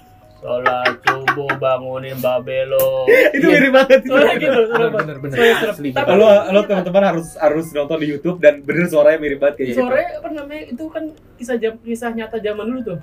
[0.46, 3.10] Sholat subuh bangunin Babelo.
[3.36, 4.14] itu mirip banget itu.
[4.14, 8.62] Soalnya gitu, soalnya bener bener bener lo lo teman-teman harus harus nonton di YouTube dan
[8.62, 9.82] bener suaranya mirip banget kayak gitu.
[9.82, 11.04] Sore apa namanya itu kan
[11.42, 13.00] kisah jam kisah nyata zaman dulu tuh.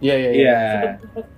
[0.00, 0.60] Iya iya iya.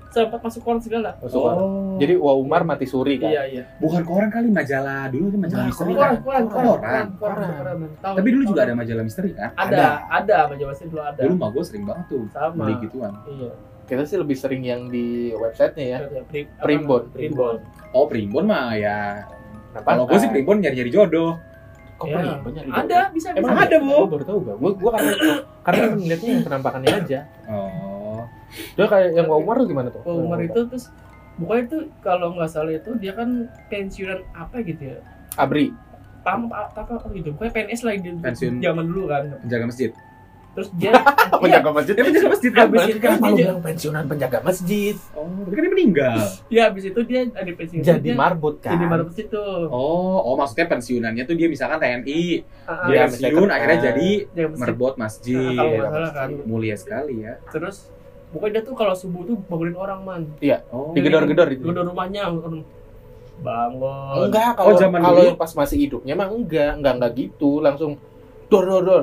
[0.08, 0.24] Iya.
[0.24, 1.10] Sempat, masuk koran segala.
[1.18, 1.56] Masuk koran.
[1.58, 1.96] Oh.
[1.96, 3.28] Jadi Wah Umar mati suri kan?
[3.28, 3.62] Iya iya.
[3.76, 6.16] bukan koran kali majalah dulu itu majalah Wah, misteri Koran kan?
[6.18, 7.06] koran koran Koran.
[7.14, 7.76] koran koran.
[7.98, 8.14] Tahu.
[8.16, 9.50] Tapi dulu juga ada majalah misteri kan?
[9.54, 11.20] ada ada sama Jawa Sri dulu ada.
[11.20, 12.56] Dulu mah gue sering banget tuh Sama.
[12.58, 13.12] beli gituan.
[13.26, 13.50] Iya.
[13.84, 15.98] Kita sih lebih sering yang di websitenya ya.
[16.02, 17.02] Iya, apa Primbon.
[17.10, 17.56] Primbon.
[17.92, 19.24] Oh Primbon mah ya.
[19.70, 19.86] Kenapa?
[19.86, 21.36] Kalau gue sih Primbon nyari-nyari jodoh.
[21.96, 22.14] Kok Ya.
[22.14, 22.30] perih?
[22.38, 23.40] Banyak di Ada, bisa bisa.
[23.42, 24.06] Emang ada, Bu?
[24.06, 24.56] Baru tahu gak?
[24.56, 25.12] Gua gua karena
[25.66, 27.20] karena kan ngeliatnya yang penampakannya aja.
[27.50, 27.87] Oh.
[28.74, 30.02] Dia kayak yang Umar tuh gimana tuh?
[30.04, 30.88] Umar itu terus
[31.34, 33.28] pokoknya itu kalau nggak salah itu dia kan
[33.68, 34.98] pensiunan apa gitu ya
[35.34, 35.70] Abri.
[36.18, 38.58] pam apa apa gitu pokoknya PNS lah di Pensiun.
[38.58, 39.90] zaman dulu kan Penjaga masjid.
[40.50, 40.90] terus dia
[41.38, 41.94] Penjaga masjid.
[41.94, 42.66] Dia penjaga masjid kan?
[42.66, 44.94] Habis itu kan dia- bilang pensiunan penjaga masjid?
[45.12, 46.18] Oh, kan dia meninggal.
[46.48, 48.74] ya habis itu dia ada pensiun Jadi dia, marbot kan.
[48.74, 53.46] jadi marbot itu Oh, oh maksudnya pensiunannya tuh dia misalkan TNI, Ah, dia Iya, pensiun
[53.46, 54.46] akhirnya ah, jadi dia
[54.96, 55.38] masjid.
[55.38, 57.38] Nah, kalau kan Mulia sekali ya.
[57.46, 57.94] terus
[58.28, 60.22] pokoknya dia tuh kalau subuh tuh bangunin orang man
[60.68, 60.92] Oh.
[60.92, 61.64] Digedor-gedor itu.
[61.64, 62.28] gedor rumahnya
[63.38, 65.28] bangun Enggak, Oh, kalau zaman kalau dulu?
[65.28, 67.94] yang pas masih hidupnya mah enggak, enggak enggak gitu, langsung
[68.46, 69.02] dor dor dor.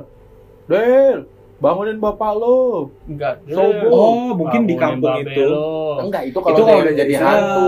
[0.65, 1.23] Del,
[1.55, 2.91] bangunin bapak lo.
[3.07, 3.87] enggak Sobo.
[3.87, 5.39] Oh, mungkin di kampung itu.
[5.45, 6.03] lo.
[6.03, 7.67] Enggak, itu Itu kalau kalau udah, udah jadi jadi hantu.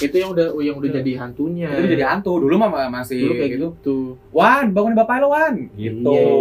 [0.00, 0.96] Itu yang udah yang udah Iya.
[0.96, 1.68] jadi hantunya.
[1.70, 2.32] Itu jadi hantu.
[2.40, 3.66] Dulu mah masih Dulu kayak gitu.
[3.74, 3.98] gitu.
[4.32, 5.54] Wan, bangunin bapak lo, Wan.
[5.74, 6.08] Gitu.
[6.08, 6.32] Iya.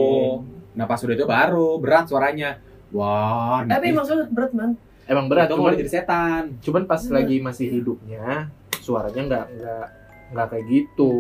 [0.74, 2.64] Nah, pas udah itu baru berat suaranya.
[2.96, 3.68] Wan.
[3.68, 4.72] tapi emang soalnya berat man
[5.06, 6.44] Emang berat, itu kalau jadi setan.
[6.60, 7.14] cuman pas Iya.
[7.14, 8.50] lagi masih hidupnya
[8.80, 9.86] suaranya enggak enggak
[10.28, 11.14] enggak kayak gitu.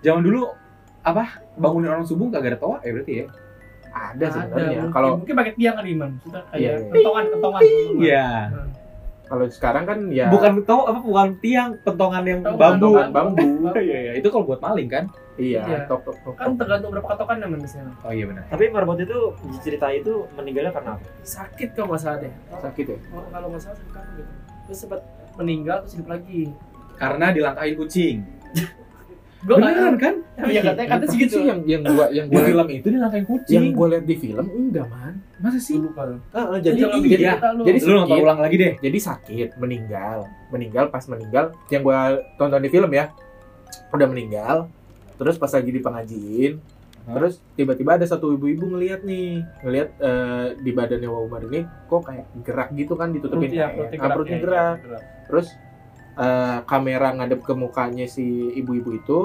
[0.00, 0.50] Zaman dulu
[1.00, 3.26] apa bangunin orang subuh kagak ada toa ya berarti ya?
[3.88, 4.82] Ada sebenarnya.
[4.90, 7.62] Kalau mungkin pakai tiang kali man Maksudnya Iya, kayak kentongan kentongan
[7.96, 8.26] Iya.
[9.28, 12.88] Kalau sekarang kan ya Bukan toa apa bukan tiang, pentongan yang Tahu, bambu.
[12.90, 13.46] kentongan bambu.
[13.78, 14.12] Iya, iya.
[14.16, 15.04] Itu kalau buat maling kan?
[15.36, 15.78] Iya, Iya.
[15.84, 16.34] tok tok tok.
[16.34, 18.42] kan tergantung berapa katokan namanya biasanya Oh iya benar.
[18.48, 19.18] Tapi marbot itu
[19.60, 21.04] cerita itu meninggalnya karena apa?
[21.20, 22.98] sakit kalau nggak salah deh Sakit ya?
[23.10, 24.32] Oh, kalau nggak salah sakit gitu
[24.64, 25.00] terus sempat
[25.34, 26.42] meninggal terus hidup lagi
[26.94, 28.16] Karena dilangkahin kucing.
[29.38, 30.14] gue Beneran kan?
[30.44, 32.86] ya katanya kata sih Tapi gitu sih yang yang gua yang Di gua film itu
[32.88, 33.54] dilangkahin kucing.
[33.54, 35.14] yang gua lihat di film enggak man.
[35.38, 35.76] Masa sih?
[35.76, 37.34] lupa lu Ah, ah, jadi jadi iya.
[37.38, 38.72] Jadi Lu nonton ulang lagi deh.
[38.76, 40.18] jadi sakit meninggal
[40.48, 41.98] meninggal pas meninggal yang gua
[42.34, 43.14] tonton di film ya
[43.88, 44.56] udah meninggal
[45.14, 46.58] terus pas lagi di pengajian
[47.06, 52.02] terus tiba-tiba ada satu ibu-ibu ngeliat nih ngeliat eh, di badannya Wak Umar ini kok
[52.02, 55.02] kayak gerak gitu kan ditutupin Perutnya, kayak- perutnya ah, perutnya ya, gerak gerak.
[55.24, 55.46] terus
[56.18, 59.18] eh, kamera ngadep ke mukanya si ibu-ibu itu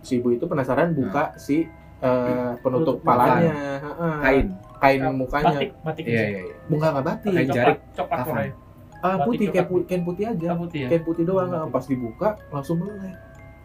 [0.00, 1.64] si ibu itu penasaran buka si
[1.98, 4.14] eh, penutup Penutup palanya Heeh.
[4.20, 4.46] Kain.
[4.76, 6.54] kain mukanya batik batik Iya, iya, iya.
[6.66, 7.78] bunga nggak batik Kain coklat jarik.
[7.96, 8.52] coklat warnanya.
[8.96, 9.54] ah, batik putih coklat.
[9.54, 11.72] kayak pu- kain putih aja Ah, putih ya kain putih doang Batik.
[11.72, 13.16] pas dibuka langsung melek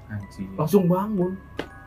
[0.07, 0.49] Anjing.
[0.55, 1.33] langsung bangun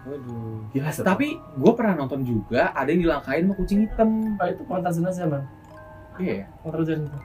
[0.05, 0.61] Waduh.
[0.69, 0.93] gila.
[0.93, 4.37] Tapi gue pernah nonton juga ada yang dilangkain sama kucing hitam.
[4.37, 5.43] Ah, itu pengantar jenazah man
[6.15, 6.47] Iya, ya?
[6.61, 7.21] pengantar jenazah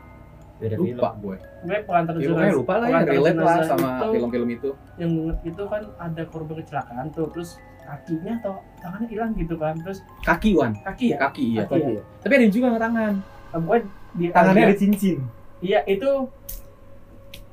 [0.60, 1.36] Beda lupa gue.
[1.40, 4.70] gue pengantar Ya, jenazah pokoknya lupa lah ya, relate lah sama itu, film-film itu.
[4.96, 7.50] yang inget itu kan ada korban kecelakaan tuh terus
[7.82, 11.64] kakinya atau tangannya hilang gitu kan terus Kaki Wan, kaki ya kaki iya.
[11.64, 11.74] Kaki.
[11.74, 13.14] Tapi ya, Tapi ada yang juga nggak tangan.
[13.50, 15.18] Pokoknya di Tangannya ada cincin.
[15.60, 16.10] iya itu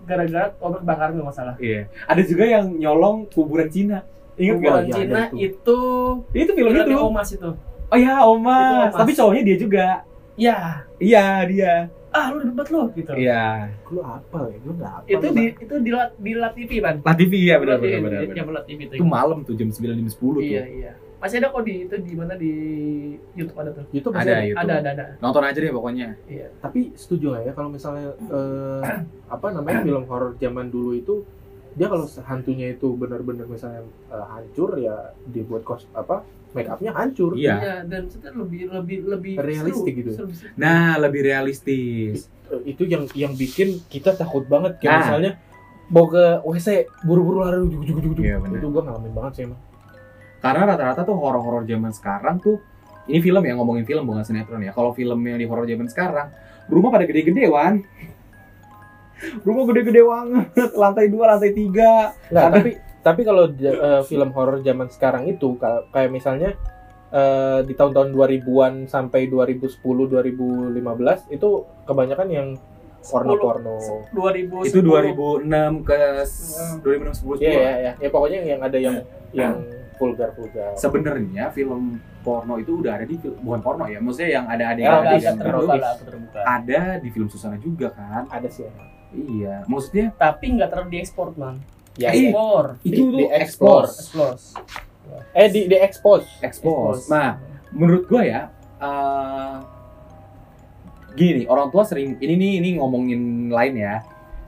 [0.02, 1.90] gara-gara obat bakar nggak masalah Iya.
[2.04, 4.02] Ada juga yang nyolong kuburan Cina.
[4.36, 4.84] Ingat Kuburan gak?
[4.84, 5.38] iya, Cina tuh.
[5.40, 5.78] itu
[6.36, 6.98] Itu film filmnya itu.
[7.00, 7.50] Omas itu
[7.86, 8.90] Oh ya, Itu Omas.
[8.92, 9.86] Tapi cowoknya dia juga.
[10.36, 10.58] ya
[10.98, 11.72] Iya, dia.
[12.16, 13.68] Ah lu debat lo gitu Iya.
[13.87, 16.70] lu apa ya lu nggak apa itu lu, di itu di lat di lat TV
[16.81, 18.20] kan Lah TV ya benar benar benar.
[18.31, 20.40] yang lat TV itu Itu malam tuh jam 9 jam 10 tuh.
[20.40, 22.52] iya iya masih ada kok di itu di mana di
[23.33, 24.44] YouTube ada tuh masih Ada ada.
[24.44, 24.61] YouTube.
[24.62, 26.09] ada ada ada Nonton aja deh pokoknya.
[26.26, 28.83] iya tapi setuju nggak ya kalau misalnya eh,
[29.26, 31.24] apa namanya film horor zaman dulu itu
[31.72, 36.20] dia kalau hantunya itu benar-benar misalnya eh, hancur ya dibuat kos apa
[36.52, 37.82] make upnya hancur Iya.
[37.82, 40.16] dan itu lebih lebih lebih Realistik seru, gitu ya?
[40.16, 40.50] seru, seru.
[40.54, 42.28] Nah, lebih realistis.
[42.62, 45.00] Itu yang yang bikin kita takut banget kayak Nah.
[45.02, 45.32] misalnya
[45.87, 46.68] mau ke WC
[47.02, 48.24] buru-buru lari juk juk juk juk.
[48.24, 49.61] Iya, itu gua ngalamin banget sih emang
[50.37, 52.61] Karena rata-rata tuh horor-horor zaman sekarang tuh
[53.06, 54.70] ini film ya ngomongin film bukan sinetron ya.
[54.70, 56.30] Kalau film yang di horor zaman sekarang,
[56.66, 57.82] rumah pada gede-gede wan.
[59.16, 62.12] Rumah gede-gede banget, lantai dua, lantai tiga.
[62.28, 62.70] Karena- tapi
[63.06, 66.58] tapi kalau eh, film horor zaman sekarang itu ka- kayak misalnya
[67.14, 70.74] eh, di tahun-tahun 2000-an sampai 2010 2015
[71.30, 71.48] itu
[71.86, 72.48] kebanyakan yang
[73.06, 73.78] porno-porno.
[74.10, 75.98] 2010 Itu 2006 ke
[76.82, 78.96] 2006 10 Iya ya, ya, ya pokoknya yang ada yang
[79.30, 79.54] yang
[79.96, 80.74] vulgar-vulgar.
[80.74, 84.80] Sebenarnya film porno itu udah ada di film, bukan porno ya, maksudnya yang ada ada
[84.82, 88.26] yang Ya, ada yang terbuka ada di film Susana juga kan.
[88.26, 88.66] Ada sih.
[89.14, 91.62] Iya, maksudnya Tapi nggak terlalu diekspor man.
[91.96, 92.28] Ya, Eh.
[92.28, 94.37] Ekspor, itu Di- di explore, explore.
[95.32, 96.28] Eh di di expose.
[96.40, 97.09] expose.
[97.09, 98.40] Nah, menurut gua ya
[98.76, 99.56] eh
[101.14, 103.96] gini orang tua sering ini nih ini ngomongin lain ya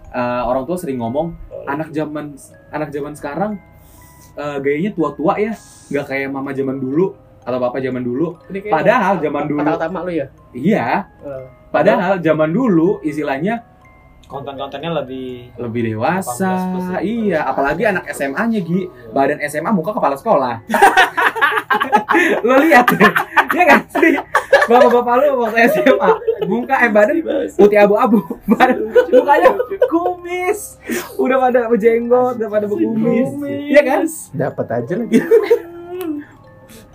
[0.08, 2.32] Eh, orang tua sering ngomong anak zaman
[2.68, 3.60] anak zaman sekarang
[4.34, 5.52] eh, gayanya tua-tua ya
[5.86, 10.26] nggak kayak mama zaman dulu atau bapak zaman dulu padahal zaman dulu mak lu ya.
[10.50, 13.64] iya Eh, padahal zaman dulu istilahnya
[14.28, 16.68] konten-kontennya lebih lebih dewasa.
[16.68, 16.98] 18 plus ya.
[17.00, 18.86] iya apalagi anak SMA-nya Gi.
[19.10, 20.60] Badan SMA muka kepala sekolah.
[22.46, 23.12] Lo lihat deh
[23.58, 24.14] ya kan sih?
[24.68, 26.10] Bapak-bapak lu waktu SMA
[26.44, 27.16] muka eh badan
[27.56, 28.20] putih abu-abu.
[28.44, 29.50] Badan mukanya
[29.88, 30.76] kumis.
[31.16, 33.28] Udah pada berjenggot udah pada berkumis.
[33.48, 34.02] Iya kan?
[34.36, 35.18] Dapat aja lagi.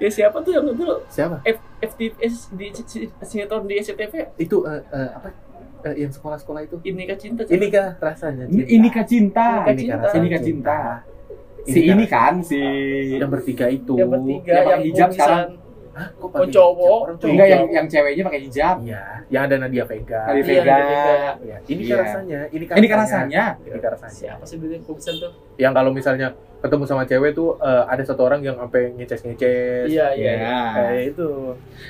[0.01, 0.83] Ya siapa tuh yang itu?
[1.07, 1.39] Siapa?
[1.47, 2.75] F FTS di
[3.23, 5.31] sinetron di SCTV Itu eh, eh, apa?
[5.83, 6.75] Eh, yang sekolah-sekolah itu.
[6.81, 8.47] ini kan cinta Ini kah rasanya?
[8.47, 10.77] ini, ini kah cinta Ini kah rasanya ini kah cinta
[11.63, 12.59] si Ini kah- kan si
[13.13, 13.93] yang bertiga itu.
[13.93, 15.49] yang bertiga Yang pakai yang hijab sekarang.
[15.93, 17.01] Hah, kok pakai cowok.
[17.15, 20.21] tuh enggak yang yang ceweknya pakai hijab Iya, yang ada Nadia Vega.
[20.25, 20.73] Nadia Iya, Vega.
[20.73, 21.31] Nadia Vega.
[21.43, 21.91] Ya, ini Iya.
[21.91, 24.15] kan rasanya, ini kan ini kan rasanya Ini kan rasanya.
[24.15, 26.27] siapa sih dulu yang kumisan tuh Yang kalau misalnya
[26.59, 29.85] ketemu sama cewek tuh eh, ada satu orang yang sampai ngeces-ngeces.
[29.85, 31.29] iya iya ya Kayak itu.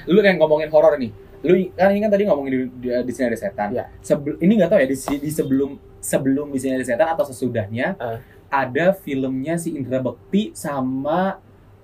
[0.05, 1.11] lu yang ngomongin horor nih
[1.43, 3.85] lu kan ini kan tadi ngomongin di, di, di sini ada setan Iya.
[3.99, 7.95] Sebel- ini nggak tahu ya di, di sebelum sebelum di sini ada setan atau sesudahnya
[7.95, 8.17] Ah.
[8.49, 11.35] ada filmnya si Indra Bekti sama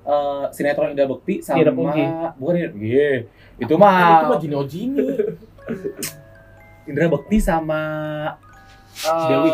[0.01, 2.05] eh, sinetron Indra Bekti sama Indra Pungki.
[2.35, 3.11] bukan Indra Iya.
[3.57, 5.05] itu Kan itu mah mah Gino Gini.
[6.85, 7.81] Indra Bekti sama
[8.95, 9.51] eh, Dewi.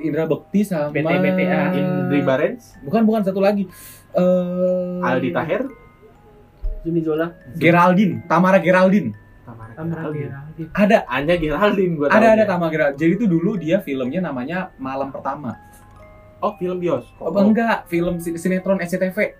[0.00, 1.60] Indra Bekti sama BT, BTA.
[1.72, 3.66] Indri Barens, bukan bukan satu lagi
[4.10, 5.62] eh Aldi Taher,
[6.82, 9.14] Juni Zola Geraldine Tamara Geraldine
[9.74, 10.68] Tamara Geraldine.
[10.72, 12.44] Ada Anya Geraldine gua ada ada.
[12.46, 15.58] Tamara Geraldine jadi itu dulu dia filmnya namanya Malam Pertama
[16.44, 17.24] Oh, film bioskop.
[17.24, 19.32] Oh, enggak, film si- sinetron SCTV.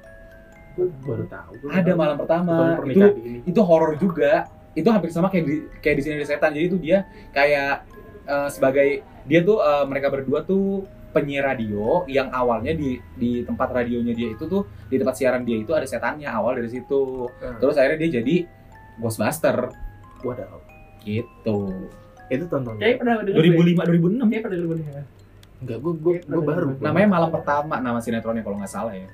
[1.05, 1.53] Baru tahu.
[1.68, 2.23] Ada baru malam tahu.
[2.25, 2.55] pertama.
[2.81, 3.38] Itu ini.
[3.44, 4.49] itu horor juga.
[4.73, 6.57] Itu hampir sama kayak di kayak di sini ada setan.
[6.57, 7.85] Jadi itu dia kayak
[8.25, 8.88] eh, sebagai
[9.29, 14.35] dia tuh eh, mereka berdua tuh penyiar radio yang awalnya di di tempat radionya dia
[14.35, 17.29] itu tuh di tempat siaran dia itu ada setannya awal dari situ.
[17.29, 17.61] Hmm.
[17.61, 18.37] Terus akhirnya dia jadi
[18.97, 19.70] Ghostbuster
[20.24, 20.60] Waduh.
[21.00, 21.58] gitu.
[22.26, 22.74] Itu tonton.
[22.76, 25.02] kayak pernah denger 2005 2006 kayak pernah denger ya
[25.54, 26.66] Enggak, gua gua, gua baru.
[26.78, 29.08] namanya malam pertama nama sinetronnya kalau nggak salah ya.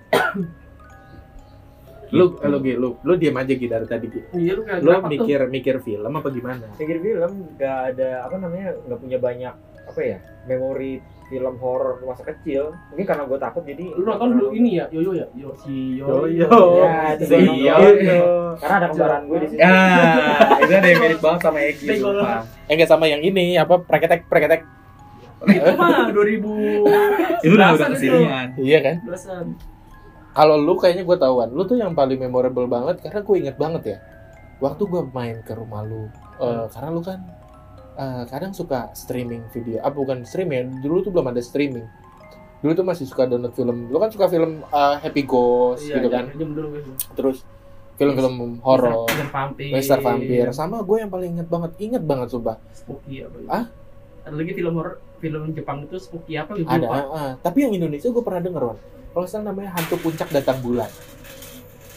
[2.11, 2.43] Lu Gitu.
[2.45, 4.21] lu lu lu diam aja Gi dari tadi Gi.
[4.37, 6.67] iya lu kayak Lu kenapa tuh mikir mikir film apa gimana?
[6.75, 10.99] pikir film nggak ada apa namanya nggak punya banyak apa ya memori
[11.31, 15.15] film horor masa kecil mungkin karena gue takut jadi lu nonton dulu ini ya Yoyo
[15.15, 17.39] ya Yo si Yoyo Ya, itu Si.
[17.63, 18.59] Yoyo.
[18.59, 19.79] karena ada kembaran gue di situ Ya,
[20.59, 21.95] itu ada yang mirip banget sama lu.
[21.97, 22.41] sumpah.
[22.67, 24.61] Eh enggak sama yang ini apa preketek preketek.
[25.41, 28.47] itu mah 2000 Itu udah udah kesinian.
[28.57, 28.97] Iya kan?
[30.31, 33.83] Kalau lu kayaknya gue tahuan, lu tuh yang paling memorable banget karena gue inget banget
[33.85, 33.99] ya.
[34.59, 37.19] Waktu gue main ke rumah lu, eh, karena lu kan
[38.01, 41.85] eh, kadang suka streaming video, ah bukan streaming, dulu tuh belum ada streaming.
[42.61, 46.09] Dulu tuh masih suka download film, lu kan suka film eh, Happy Ghost Iya, gitu
[46.09, 46.91] iya, kan, jam dulu gitu.
[47.13, 47.45] terus
[47.95, 49.05] film-film horor,
[49.61, 52.57] Western vampir sama gue yang paling inget banget, inget banget sumpah.
[52.73, 53.37] spooky apa.
[53.47, 53.65] Ah?
[54.21, 57.01] ada lagi film horor film Jepang itu spooky apa gitu Ada, lupa.
[57.13, 57.33] ah.
[57.41, 58.79] tapi yang Indonesia gue pernah denger, Wan.
[59.11, 60.87] Kalau salah namanya Hantu Puncak Datang Bulan.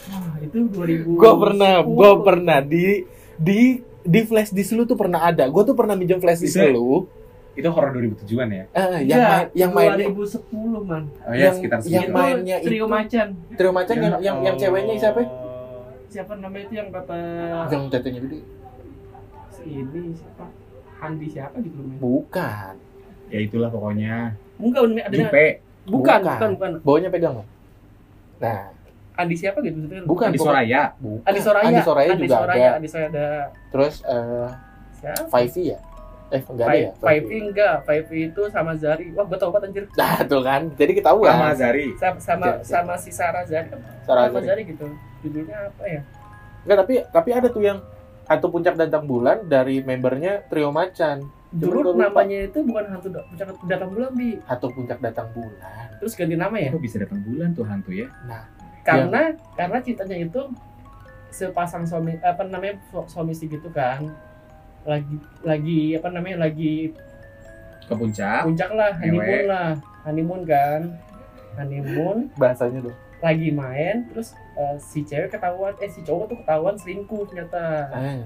[0.09, 3.05] Wah, itu 2000 Gue pernah, gue pernah di
[3.37, 3.61] di
[4.03, 5.47] di flash disk lu tuh pernah ada.
[5.47, 6.67] Gue tuh pernah minjem flash disk Bisa.
[6.69, 7.07] lu.
[7.53, 8.63] Itu horor 2007-an ya?
[8.67, 10.41] Eh, yang main, yang mainnya 2010
[10.81, 12.01] man Oh ya, Yang- sekitar yang segitu.
[12.01, 15.21] itu mainnya trio itu- macan trio macan yang yang yang ceweknya siapa?
[16.09, 17.17] siapa namanya itu yang kata
[17.69, 18.39] Yang tetenya gede.
[19.63, 20.45] ini siapa
[20.95, 22.73] Handi siapa gitu namanya Bukan.
[23.29, 24.33] Ya itulah pokoknya.
[24.57, 25.45] bukan ada Jupe.
[25.85, 26.21] bukan Bukan.
[26.25, 27.35] bukan bukan Bawahnya pegang?
[28.39, 28.72] Nah,
[29.13, 30.27] Andi siapa gitu sebetulnya bukan.
[30.29, 30.49] Di bukan.
[30.49, 30.81] Soraya.
[30.97, 31.21] Bukan.
[31.23, 32.75] Andi Soraya Andi Soraya Andi juga Soraya, ada.
[32.75, 33.27] Andi Soraya ada
[33.69, 34.47] Terus eh
[34.95, 35.79] siapa Five ya?
[36.29, 36.89] Eh, enggak ada ya?
[36.97, 40.61] Five enggak Five itu sama Zari wah gue tau banget anjir Nah, tuh kan.
[40.73, 41.29] Jadi ketahuan.
[41.31, 41.85] Sama Zari.
[41.93, 43.69] sama sama, sama si Sarah Zari
[44.03, 44.47] Sarah sama Zari.
[44.49, 44.87] Zari gitu
[45.21, 46.01] judulnya apa ya
[46.63, 47.79] Enggak, tapi tapi ada tuh yang
[48.23, 51.21] Hantu Puncak Datang Bulan dari membernya Trio Macan.
[51.51, 55.85] dulu namanya itu bukan hantu puncak datang bulan bi Hantu Puncak Datang Bulan.
[56.01, 58.09] terus ganti nama ya Kok bisa datang bulan tuh hantu ya?
[58.83, 59.21] Karena
[59.53, 60.41] karena ceritanya itu
[61.29, 64.11] sepasang suami apa namanya su- suami istri gitu kan.
[64.83, 66.91] Lagi lagi apa namanya lagi
[67.83, 68.43] Ke puncak.
[68.43, 69.71] puncak lah honeymoon lah.
[70.03, 70.81] Honeymoon kan.
[71.53, 72.17] Honeymoon.
[72.35, 72.95] Bahasanya tuh.
[73.19, 77.87] lagi main terus eh, si cewek ketahuan eh si cowok tuh ketahuan selingkuh ternyata.
[77.95, 78.19] Eh,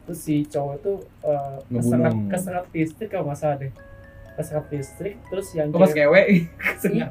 [0.00, 1.82] terus si cowok tuh eh, Ngebunuh.
[1.82, 3.72] kesengat kesengat listrik kalau nggak salah deh.
[4.32, 6.22] Kesengat listrik terus yang pas cewek- kewe
[6.82, 7.10] sengat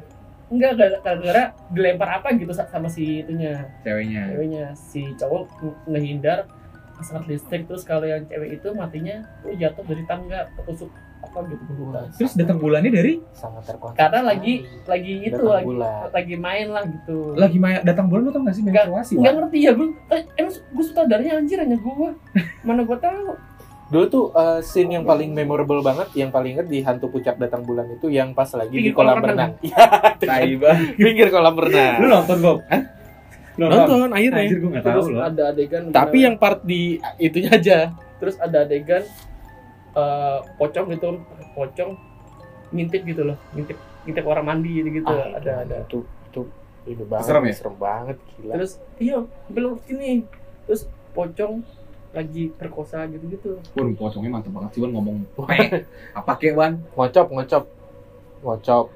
[0.50, 4.22] enggak gara- gara-gara dilempar apa gitu sa- sama si itunya ceweknya.
[4.28, 6.38] ceweknya si cowok nge- ngehindar
[6.92, 11.62] kesengat listrik terus kalau yang cewek itu matinya tuh jatuh dari tangga ketusuk apa gitu
[11.70, 12.08] lupa.
[12.10, 13.94] Terus datang bulannya dari sangat terkontak.
[13.94, 16.00] karena lagi lagi itu Datang lagi bulan.
[16.10, 19.12] lagi main lah gitu lagi main datang bulan lu tau gak sih Enggak, menstruasi?
[19.14, 19.38] nggak Wak?
[19.38, 22.08] ngerti ya gue eh, emang gue sutradaranya anjir hanya gue
[22.60, 23.36] mana gue tahu
[23.90, 27.62] Dulu tuh eh, scene yang paling memorable banget, yang paling inget di Hantu Puncak Datang
[27.62, 29.50] Bulan itu yang pas lagi di Pinggir kolam kolam renang.
[29.66, 29.84] Iya,
[30.16, 30.86] Tai banget.
[30.96, 31.96] pinggir kolam renang.
[31.96, 32.58] Lu nonton Bob?
[33.56, 34.40] Nonton akhirnya.
[34.40, 35.22] Anjir gue nggak tahu terus loh.
[35.22, 36.80] ada adegan Tapi dimana- yang part di
[37.18, 37.78] itunya aja.
[38.16, 39.00] terus ada adegan
[39.90, 41.18] eh, pocong gitu
[41.50, 41.90] pocong
[42.70, 46.40] ngintip gitu loh ngintip ngintip orang mandi gitu gitu Ah, ada ada Itu itu
[46.86, 47.26] itu banget.
[47.26, 47.54] Serem ya?
[47.54, 48.52] Serem banget gila.
[48.54, 50.22] terus iya belum sini
[50.62, 51.64] terus pocong
[52.10, 55.16] lagi perkosa gitu gitu Waduh, pocongnya mantep banget sih Wan ngomong.
[55.38, 56.82] Pe, apa kek Wan?
[56.92, 57.64] ngocop ngocop
[58.40, 58.86] ngocop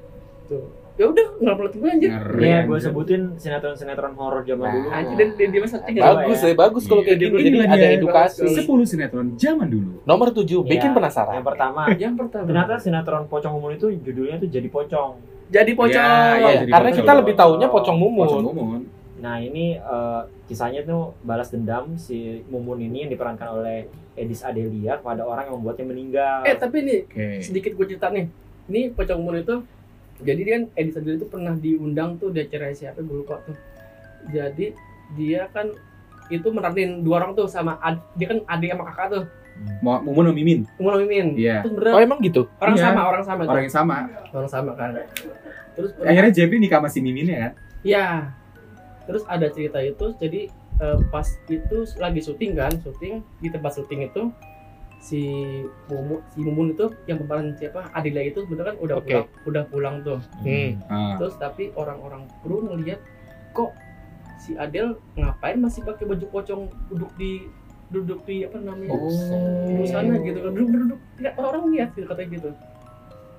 [0.45, 2.39] tuh ya udah nggak perlu gue anjir Ngeri.
[2.41, 4.75] Iya, gue sebutin sinetron-sinetron horor zaman Nah.
[4.77, 4.89] dulu.
[4.89, 7.67] anjir dia dia, dia masa tiga bagus ya bagus kalau Iya, kayak gitu ini jadi
[7.69, 9.93] ada edukasi 10 sinetron zaman dulu.
[10.03, 10.95] nomor 7 bikin Iya.
[10.95, 15.11] penasaran Yang pertama, yang pertama ternyata sinetron Pocong Mumun itu judulnya tuh jadi pocong.
[15.47, 16.99] jadi pocong Iya, iya, Iya, jadi karena pocong.
[17.01, 18.83] kita lebih taunya pocong mumun Pocong mumun.
[19.25, 25.01] Nah ini eh, kisahnya tuh balas dendam si Mumun ini yang diperankan oleh Edis Adelia
[25.01, 26.39] kepada orang yang membuatnya meninggal.
[26.45, 27.27] eh tapi nih Oke.
[27.41, 28.29] sedikit gue cerita nih
[28.65, 29.65] ini pocong mun itu
[30.21, 33.57] jadi dia kan Edi Sadil itu pernah diundang tuh di acara siapa gue lupa tuh
[34.27, 34.71] jadi
[35.13, 35.73] dia kan
[36.29, 39.25] itu meranin dua orang tuh sama ad- dia kan adik sama kakak tuh
[39.81, 40.61] Mau mumun sama mimin.
[40.77, 41.63] Umar Mimin Iya.
[41.63, 42.85] terus oh emang gitu orang Iya.
[42.85, 43.51] sama orang sama tuh.
[43.51, 43.97] Orang yang sama.
[44.31, 44.91] orang sama kan
[45.75, 47.53] terus Akhirnya Jeffrey nikah sama si mimin ya kan?
[47.83, 48.07] ya
[49.05, 50.49] terus ada cerita itu jadi
[50.81, 54.33] eh, pas itu lagi syuting kan syuting di tempat syuting itu
[55.05, 55.21] si
[55.93, 59.05] Mumun si Mumun itu yang pemeran siapa Adila itu sebenarnya kan udah Oke.
[59.13, 60.81] pulang udah pulang tuh hmm.
[60.89, 61.21] Ah.
[61.21, 63.01] terus tapi orang-orang kru ngelihat
[63.53, 63.77] kok
[64.41, 67.45] si Adel ngapain masih pakai baju pocong duduk di
[67.93, 69.13] duduk di apa namanya Oh.
[69.69, 72.49] di sana gitu kan duduk duduk tidak orang lihat gitu katanya gitu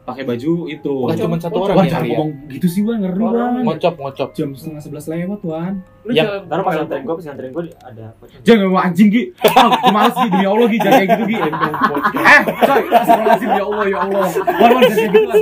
[0.05, 0.93] Pakai baju itu.
[1.01, 3.65] bukan cuma satu orang yang ngomong gitu sih Wan, ngeri Wan.
[3.65, 5.81] ngocop ngocop Jam setengah sebelas lewat Wan.
[6.05, 8.39] Lu Yang- Ntar pas nganterin gue, pas nganterin gue ada pocong.
[8.41, 9.23] Jangan ngomong anjing Gi.
[9.51, 11.35] Ah, gue males Gi demi Allah Gi, jangan kayak gitu Gi.
[11.35, 14.27] Eh, coy, astagfirullahaladzim ya Allah ya Allah.
[14.55, 15.33] Wan, Wan, jangan kayak gitu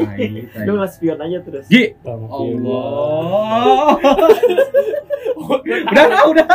[0.00, 0.64] tai.
[0.64, 1.64] Lu nggak spion aja terus.
[1.68, 2.30] Gi, Allah.
[5.40, 6.48] udah, udah, udah.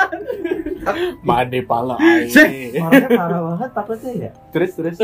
[1.21, 1.97] mande pala.
[1.97, 4.31] Orangnya parah banget takutnya ya.
[4.53, 4.95] terus terus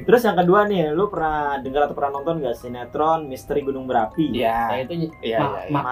[0.00, 4.32] terus yang kedua nih, lu pernah dengar atau pernah nonton nggak sinetron Misteri Gunung Berapi?
[4.32, 5.84] nah ya itu iya ma-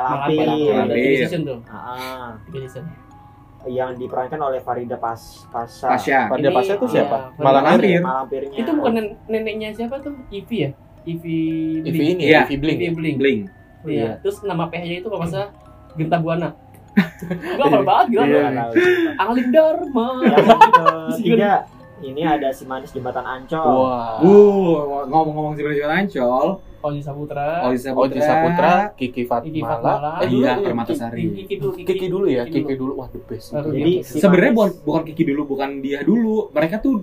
[1.01, 2.85] iya tiga season tuh Ah, tiga season
[3.67, 5.91] yang diperankan oleh Farida Pas Pasha.
[5.91, 6.27] Tasya.
[6.27, 7.17] pada Ini, pasnya tuh siapa?
[7.29, 8.01] Iya, Malampir.
[8.01, 8.57] Malampirnya.
[8.57, 10.15] itu bukan nen- neneknya siapa tuh?
[10.29, 10.71] Ivy ya?
[11.05, 11.37] Ivy
[11.83, 12.33] Ivi ini Iya.
[12.33, 13.41] ya Ivi Bling Ivy Bling Bling.
[13.85, 14.19] iya.
[14.19, 15.51] terus nama PH-nya itu kalau salah
[15.99, 16.55] Genta Buana.
[17.55, 18.25] Gue hafal banget gila.
[18.25, 18.47] Iya.
[19.17, 20.09] Angling Dharma.
[21.13, 21.53] Ketiga,
[22.01, 23.59] ini ada si manis jembatan Ancol.
[23.65, 24.19] wah.
[24.19, 28.07] Uh, ngomong-ngomong si Bang Ancol, Oji Saputra Oji Saputra.
[28.07, 31.23] Oji Saputra Kiki Kiki Fatmala Fatmala eh Iya, Permatasari.
[31.25, 34.53] Kiki- Kiki dulu Kiki dulu ya Kiki Kiki dulu wah the best Baru Jadi Sebenarnya
[34.53, 36.51] bukan bukan Kiki dulu, bukan dia dulu.
[36.51, 37.03] Mereka tuh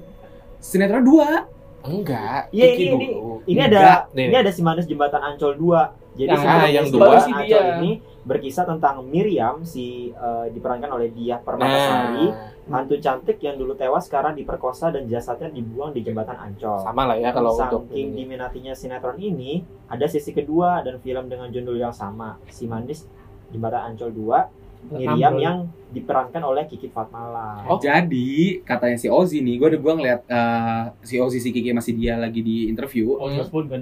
[0.57, 1.51] sinetron dua.
[1.83, 5.53] enggak Iya, Kiki ini- dulu ini Enggak, ada nih, ini ada si manis jembatan Ancol
[5.53, 6.05] 2.
[6.15, 7.06] Jadi Yang- ah, manis yang dua.
[7.43, 7.62] Dia.
[7.78, 7.91] ini
[8.25, 12.25] berkisah tentang Miriam si eh, diperankan oleh Diah Permatasari,
[12.65, 16.82] nah hantu cantik yang dulu tewas sekarang diperkosa dan jasadnya dibuang di jembatan Ancol.
[16.82, 18.25] sama lah ya kalau untuk Saking ini.
[18.25, 23.06] diminatinya sinetron ini, ada sisi kedua dan film dengan judul yang sama, Si Manis
[23.54, 25.58] Jembatan Ancol 2, Miriam yang
[25.91, 27.62] diperankan oleh Kiki Fatmala.
[27.69, 27.78] Oh.
[27.78, 31.93] Jadi katanya si Ozzy nih, gue udah gue ngeliat eh, si Ozzy si Kiki masih
[31.93, 33.17] dia lagi di interview.
[33.21, 33.82] Oji Osbourne kan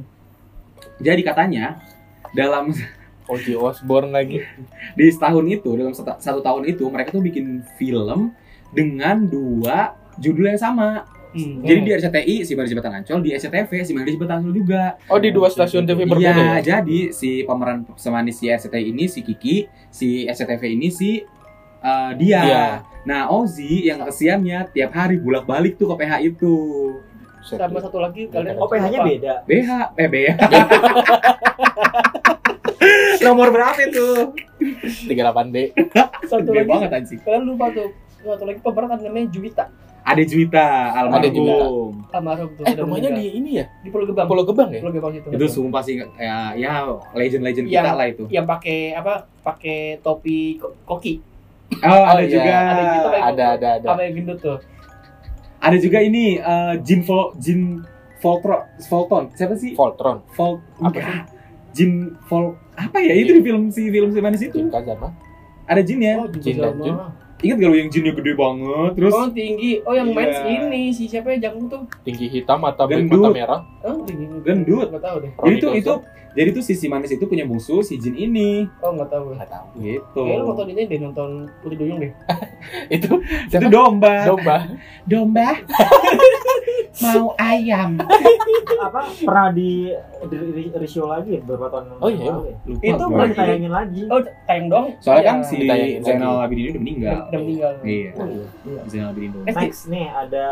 [0.99, 1.79] Jadi katanya
[2.33, 2.73] dalam
[3.31, 4.43] Oji Osborne lagi
[4.99, 8.35] di setahun itu dalam satu, satu tahun itu mereka tuh bikin film
[8.75, 11.07] dengan dua judul yang sama.
[11.33, 11.65] Hmm.
[11.65, 15.01] Jadi di RCTI si Manis Jembatan Ancol, di SCTV si Manis Jembatan Ancol juga.
[15.09, 19.09] oh di dua stasiun TV berbeda Iya, ya jadi si pemeran semanis si RCTI ini
[19.09, 21.25] si Kiki, si SCTV ini si
[21.81, 22.41] uh, dia.
[22.45, 22.65] Dia.
[23.03, 26.55] Nah, Ozzy yang kesiannya tiap hari bolak-balik tuh ke PH itu.
[27.43, 29.07] Sama satu lagi kalian Oh, PH-nya apa?
[29.07, 29.33] beda.
[29.43, 30.27] BH, eh BH.
[33.23, 34.07] Nomor berapa itu?
[35.07, 35.57] 38D
[36.25, 37.19] satu lagi banget anjing.
[37.19, 39.65] kalian lupa tuh satu lagi pemeran ada namanya Juwita
[40.01, 41.63] Ada Juwita, Ada Juwita.
[41.63, 41.93] almarhum.
[42.09, 45.13] almarhum tuh eh rumahnya di ini ya di Pulau Gebang Pulau Gebang ya Pulau Gebang
[45.13, 48.27] itu Itu sumpah sih ya, ya legend-legend kita lah itu.
[48.27, 51.23] yang pakai apa pakai topi ko- koki
[51.75, 52.29] Oh, ada iya.
[52.29, 52.53] juga.
[52.53, 52.83] Ada
[53.25, 54.57] ada ada ada apa yang gendut tuh
[55.63, 57.61] Ada juga ini uh, Jin Vol Jin
[58.19, 59.23] Voltron, Volton.
[59.35, 59.71] Siapa sih?
[59.79, 61.27] Voltron Vol Apa enggak.
[61.73, 65.13] Jin Vol apa ya itu di film si film si manis itu Jin Kazama
[65.69, 66.97] ada Jin ya oh Jin dan Jun.
[67.43, 68.91] Ingat gak lu yang Jinnya gede banget?
[68.95, 69.71] Terus oh tinggi.
[69.83, 70.65] Oh yang main Iya.
[70.65, 73.19] ini si siapa ya jago tuh tinggi hitam mata black Gendut.
[73.21, 73.59] mata merah?
[73.83, 74.87] Oh tinggi Gendut.
[74.89, 75.31] nggak tahu deh.
[75.33, 75.93] Jadi itu Ronnie itu
[76.33, 78.65] jadi tuh si si manis itu punya musuh si Jin ini.
[78.79, 79.37] Oh nggak tahu.
[79.37, 79.65] Nggak tahu.
[79.77, 80.17] Gitu.
[80.17, 81.29] Kayaknya lu nonton ini deh nonton
[81.61, 82.11] Putri Duyung deh.
[82.95, 84.25] Itu itu domba.
[84.25, 84.57] Domba.
[85.05, 85.47] Domba
[86.95, 87.97] mau ayam.
[88.75, 89.89] apa pernah di
[90.27, 90.37] di,
[91.01, 92.55] lagi beberapa tahun Oh, iya, lalu ya?
[92.63, 93.03] Lupa Itu.
[93.03, 93.31] Pernah Lagi.
[93.33, 94.85] ditayangin lagi Oh, tayang dong.
[94.99, 95.29] Soalnya Iya.
[95.29, 95.55] kan si
[96.03, 96.33] Zainal.
[96.37, 97.17] Abidin ini udah meninggal.
[97.23, 97.71] udah meninggal.
[97.81, 98.09] Iya.
[98.13, 98.81] Oh, iya.
[98.85, 100.47] Zainal Abidin next nih ada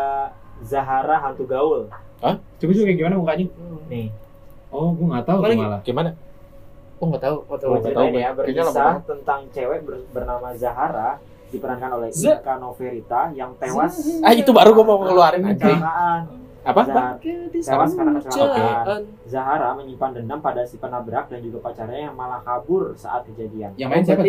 [0.62, 1.89] Zahara hantu gaul
[2.21, 3.45] Coba coba kayak gimana mukanya?
[3.88, 4.08] nih
[4.71, 5.82] Oh, gua nggak tahu malah.
[5.84, 6.10] Gimana?
[6.95, 7.67] Oh nggak tahu, nggak tahu.
[7.67, 11.17] Gue nggak ceritain tahu, ya berkisah tentang cewek ber- bernama Zahara
[11.52, 15.60] diperankan oleh Z- Inka Noverita yang tewas Ah itu baru gue mau ngeluarin anjing.
[15.60, 16.22] kecelakaan.
[16.62, 16.82] Apa?
[17.52, 19.02] Tewas karena kecelakaan.
[19.04, 19.28] Oke.
[19.28, 23.76] Zahara menyimpan dendam pada si penabrak dan juga pacarnya yang malah kabur saat kejadian.
[23.76, 24.24] Yang main Oh, siapa?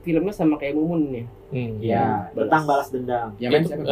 [0.00, 1.24] Filmnya sama kayak Mumun ya.
[1.50, 3.34] Hmm, Ya, tentang balas dendam.
[3.36, 3.84] Yang main siapa?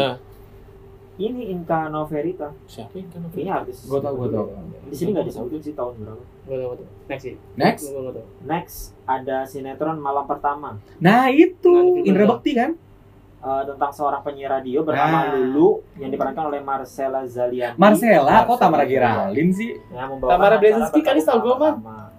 [1.19, 2.55] Eh, Ini Inka Noverita.
[2.65, 3.27] siapa yang kan?
[3.29, 3.77] Kayaknya artis.
[3.85, 4.47] Gua tau, gua tau.
[4.87, 6.23] Di sini nggak disebutin sih tahun berapa.
[6.47, 6.89] Gua tahu, gua tahu.
[7.11, 7.35] Next sih.
[7.59, 7.85] Next.
[7.91, 8.27] Gua tahu.
[8.47, 12.71] Next ada sinetron Malam Pertama Nah, itu Nah, Indra Bekti kan?
[13.39, 15.31] Eh, tentang seorang penyiar radio bernama Ah.
[15.31, 17.79] Lulu yang diperankan oleh Marcella Zalianti.
[17.79, 18.83] Marcella kok Tamara.
[18.83, 19.79] Geraldine sih?
[19.95, 21.75] Tamara acara Blazinski kali setahu gua, Man.
[21.79, 22.11] pertama.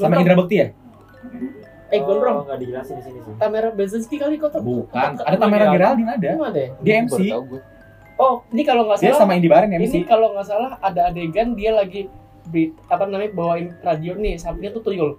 [0.00, 0.16] Sama.
[0.16, 0.68] Indra Bekti ya?
[1.86, 2.36] Eh, gondrong.
[2.40, 3.32] Oh, nggak dijelasin di sini sih.
[3.36, 4.56] Tamara Blazinski kali kok.
[4.56, 5.10] Bukan.
[5.20, 6.28] Ada Tamara Geraldine ada.
[6.80, 7.18] Dia MC.
[8.16, 9.20] Oh, ini kalau nggak Dia salah.
[9.22, 9.94] sama Indi Bareng ini MC.
[10.04, 12.08] kalau nggak salah ada adegan dia lagi
[12.44, 15.10] beri- apa namanya bawain radio nih sampingnya tuh tuyul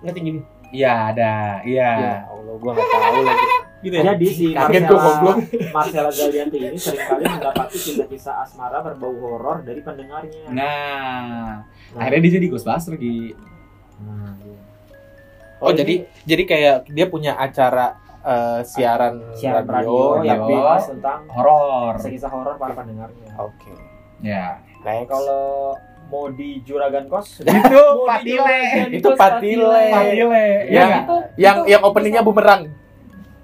[0.00, 1.60] ngerti gini Iya, ada.
[1.62, 1.88] Iya.
[1.92, 3.44] Ya Allah, gue nggak tahu lagi.
[3.82, 4.02] Gitu ya?
[4.08, 5.36] Jadi si Kaget gua goblok.
[5.68, 10.48] Marcella, Marcella Zalianti ini sering kali mendapati kisah-kisah asmara berbau horor dari pendengarnya.
[10.48, 11.60] Nah,
[11.92, 13.36] Nah, akhirnya dia jadi Ghostbuster Gi.
[14.00, 14.58] nah, iya.
[15.60, 20.56] Oh, jadi jadi kayak dia punya acara eh, siaran, siaran radio, yang radio.
[20.56, 21.94] membahas tentang Horor.
[22.00, 23.28] kisah horor para pendengarnya.
[23.36, 23.72] Oke.
[24.20, 24.62] Ya.
[24.80, 25.08] Next.
[25.08, 25.74] Kalau
[26.06, 28.60] mau di Juragan Kos, Itu Patile.
[28.92, 29.82] Itu Patile.
[29.88, 30.46] Patile.
[30.66, 30.98] Yang- Iya.
[31.00, 32.70] itu yang yang openingnya bumerang.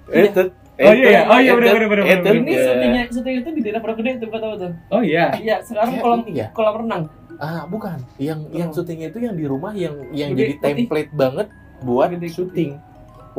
[0.07, 0.53] Itu.
[0.79, 1.21] Oh iya, iya.
[1.27, 2.29] Oh iya, bener, bener, bener, itu.
[2.33, 2.63] ini Iya.
[2.65, 5.35] syutingnya syuting itu di daerah Pondok Gede itu kata tuh Oh iya.
[5.35, 6.47] iya sekarang kolam ini ya?
[6.51, 7.03] kolam renang
[7.35, 7.99] Ah, bukan.
[8.15, 10.63] Yang yang syutingnya itu yang di rumah yang yang Gede, jadi putih.
[10.75, 11.47] template banget
[11.81, 12.71] buat Gede, syuting.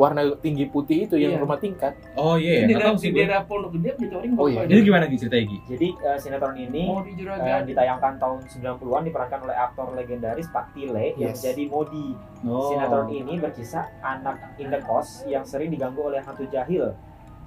[0.01, 1.39] Warna tinggi putih itu yang Iya.
[1.39, 1.93] rumah tingkat.
[2.15, 4.65] Oh iya, di nggak daerah tahu di daerah Pondok Gede di Toring Oh, iya.
[4.65, 5.57] Jadi gimana Gi ceritanya Gi?
[5.69, 10.47] jadi eh, sinetron ini mau di eh, Juragan ditayangkan tahun 90-an diperankan oleh aktor legendaris
[10.49, 11.37] Pak Tile yang Yes.
[11.37, 12.07] menjadi Modi.
[12.41, 12.65] Oh.
[12.67, 16.97] Sinetron ini berkisah anak indekos yang sering diganggu oleh hantu jahil.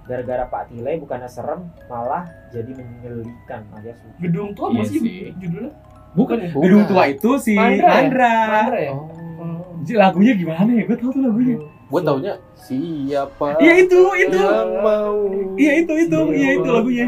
[0.05, 5.19] Gara-gara Pak Tile bukannya serem, malah jadi menyelidikan alias gedung tua Iya masih sih.
[5.35, 5.73] judulnya
[6.15, 6.37] Bukan.
[6.39, 6.51] ya?
[6.53, 7.95] Gedung tua itu si Mandra ya?
[7.99, 8.33] Mandra.
[8.47, 9.09] Mandra ya Oh.
[9.35, 9.59] Oh.
[9.83, 10.85] Lagunya gimana ya?
[10.85, 11.57] Gue tau tuh lagunya.
[11.85, 14.41] Gue taunya siapa Iya itu, itu.
[14.41, 15.17] yang mau
[15.61, 16.21] Iya itu, itu.
[16.33, 17.07] Iya itu lagunya.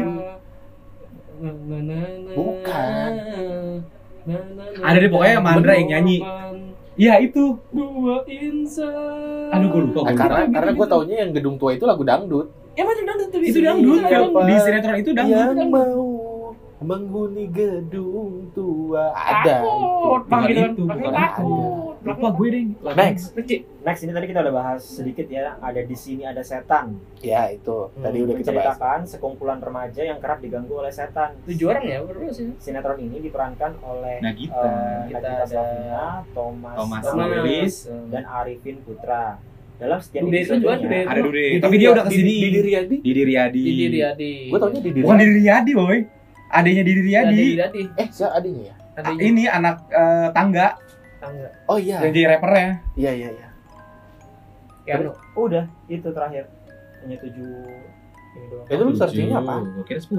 [2.37, 3.11] Bukan.
[4.83, 6.17] Ada deh pokoknya Mandra yang nyanyi.
[6.97, 7.61] Iya itu.
[7.69, 9.53] Dua insan.
[9.53, 12.49] Aduh, gua lupa, Nah, gua karena karena gue taunya yang gedung tua itu lagu dangdut.
[12.73, 14.01] Ya macam dangdut tuh di Itu dangdut.
[14.01, 14.19] Iya?
[14.25, 15.55] Di sinetron itu dangdut.
[15.57, 16.26] yang mau
[16.79, 20.21] menghuni gedung tua ada Takut.
[20.23, 20.71] Bang, Bukan gitu kan.
[20.93, 21.95] bukan takut.
[21.99, 22.63] Lupa gue deh.
[22.93, 23.25] Next.
[23.81, 26.95] Next ini tadi kita udah bahas sedikit ya, ada di sini ada setan.
[27.19, 28.77] Ya itu tadi Hmm, udah kita bahas.
[29.03, 31.33] Sekumpulan remaja yang kerap diganggu oleh setan.
[31.43, 32.53] Tujuh orang ya berdua sih.
[32.57, 34.53] Sinetron ini diperankan oleh Nagita.
[34.55, 34.69] eh,
[35.07, 37.75] Kita Nagita ada Slavina, Thomas, Thomas Willis.
[38.07, 39.41] dan Arifin Putra.
[39.77, 41.01] Dalam setiap Dude itu juga, Dude.
[41.03, 41.37] Ada Dude.
[41.51, 42.33] Di- Tapi dia udah ke sini.
[42.33, 42.95] Di Didi Riyadi.
[42.99, 43.61] Didi Riyadi.
[43.61, 44.33] Didi Riyadi.
[44.47, 45.25] Gue taunya Didi Bukan Riyadi.
[45.27, 45.97] Didi Riyadi, boy.
[46.49, 47.81] Adanya Didi Ya, Didi Riyadi.
[47.95, 48.75] Eh, siapa adanya ya?
[48.95, 50.67] Ada Ah, Ini anak eh, tangga
[51.17, 51.47] tangga.
[51.65, 51.97] Oh iya.
[51.99, 52.69] yang jadi rappernya.
[52.95, 53.47] Iya iya iya.
[54.83, 55.11] Keanu.
[55.35, 56.47] Udah, itu terakhir.
[57.03, 57.51] Hanya tujuh
[58.33, 58.65] ini doang.
[58.65, 59.53] Itu lu searchingnya apa?
[59.61, 60.17] Gue kira 10.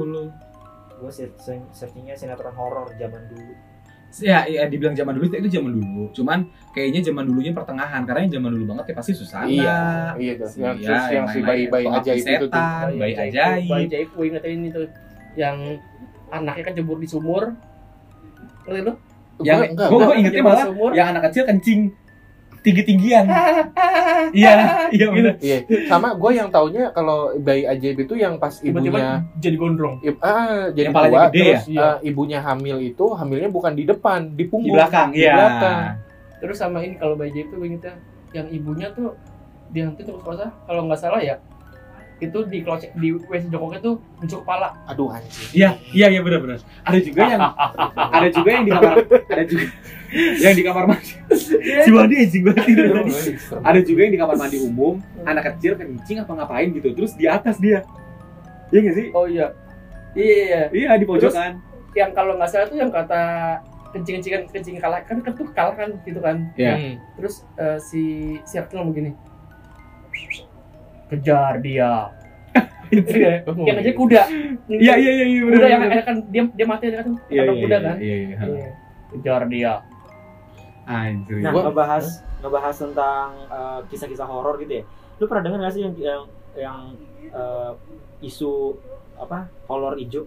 [0.98, 3.54] Gue searching, searchingnya sinetron horor zaman dulu.
[4.18, 6.08] Ya, ya dibilang zaman dulu itu zaman dulu.
[6.12, 6.38] Cuman
[6.72, 9.44] kayaknya zaman dulunya pertengahan karena yang zaman dulu banget ya pasti Susana.
[9.44, 9.78] Iya,
[10.16, 10.48] iya tuh.
[10.48, 12.48] Si- Yang, iya, yang, yang si bayi-bayi ajaib itu tuh.
[12.48, 13.84] setan, bayi Bayi ajaib.
[13.84, 14.08] ajaib.
[14.10, 14.86] Gue ingetin ini tuh
[15.36, 15.56] yang
[16.30, 17.52] anaknya kan jebur di sumur.
[18.64, 18.92] Ngerti lu?
[19.38, 20.90] Yang gue ingetnya malah sumur.
[20.92, 21.80] yang anak kecil kencing
[22.60, 23.24] tinggi tinggian.
[24.28, 24.52] Iya,
[24.92, 25.34] iya bener.
[25.40, 29.10] Iya, sama gue yang taunya kalau bayi ajaib itu yang pas Tiba-tiba ibunya
[29.40, 29.96] jadi gondrong.
[30.04, 31.80] ib- ah, jadi Yang palanya tua, gede terus ya?
[31.80, 34.76] eh, ibunya hamil itu hamilnya bukan di depan, di Di punggung.
[34.76, 35.32] belakang, Di iya.
[35.32, 35.80] belakang.
[36.44, 37.94] Terus sama ini kalau bayi ajaib tuh gue ingetnya
[38.36, 39.16] yang ibunya tuh
[39.68, 41.40] dihenti terus puasa kalau nggak salah ya
[42.18, 45.30] itu di kloset di WC Jokowi tuh muncul kepala Aduh anjing.
[45.54, 46.58] Iya, iya iya benar benar.
[46.82, 47.40] Ada juga yang
[48.16, 48.94] ada juga yang di kamar
[49.28, 49.64] ada juga
[50.40, 51.12] yang di kamar mandi.
[51.78, 53.12] Si Wadi anjing banget itu tadi.
[53.60, 57.24] Ada juga yang di kamar mandi umum, anak kecil kencing apa ngapain gitu, terus di
[57.24, 57.86] atas dia.
[58.68, 59.06] Iya nggak sih?
[59.12, 59.46] oh iya
[60.12, 61.62] iya iya Iya di pojokan.
[61.94, 63.22] yang kalau nggak salah tuh yang kata
[63.88, 67.00] kencing kencingan kencing kalah kan kan tuh kalah kan gitu kan Iya.
[67.14, 68.02] Terus eh, si
[68.42, 69.10] si Akil ngomong gini
[71.08, 71.92] kejar dia
[72.90, 74.22] itu ya Oh, yang aja kuda
[74.66, 77.78] iya iya iya iya kuda yang kan dia dia mati kan iya iya kuda iya,
[77.82, 78.68] kan iya iya Iya.
[79.10, 79.72] kejar dia
[80.84, 82.04] anjir Nah, Gua- ngebahas
[82.38, 84.84] ngebahas tentang eh, kisah-kisah horor gitu ya.
[85.16, 86.22] Lu pernah dengar gak sih yang yang
[86.54, 86.78] yang
[87.28, 87.72] eh,
[88.22, 88.72] isu
[89.14, 89.52] apa?
[89.64, 90.24] Kolor hijau?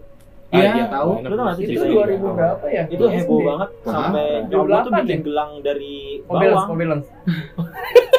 [0.52, 1.10] Iya, Ah, iya, tahu.
[1.24, 2.14] Lu tau gak sih itu ceritanya?
[2.14, 5.24] 2000 berapa ya Itu heboh banget sampai gua tuh 2008 bikin ya?
[5.24, 6.68] gelang dari bawang.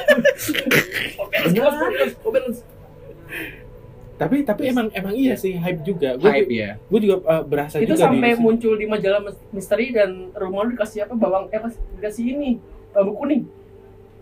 [4.13, 6.15] Tapi tapi emang emang iya sih hype juga.
[6.15, 9.89] Gue hype ya gue juga uh, berasa Itu juga sampai muncul di majalah mis- misteri
[9.89, 13.43] dan rumah lu dikasih apa bawang eh apa dikasih ini bambu kuning.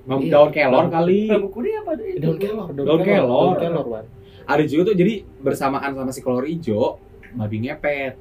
[0.01, 0.33] Mau Iya.
[0.33, 2.17] daun kelor kali Bambu kuning apa itu?
[2.17, 3.53] daun kelor, Daun kelor.
[3.53, 3.53] daun
[3.85, 4.03] kelor,
[4.41, 6.97] ada juga tuh jadi bersamaan sama si kolor hijau
[7.33, 8.17] babi ngepet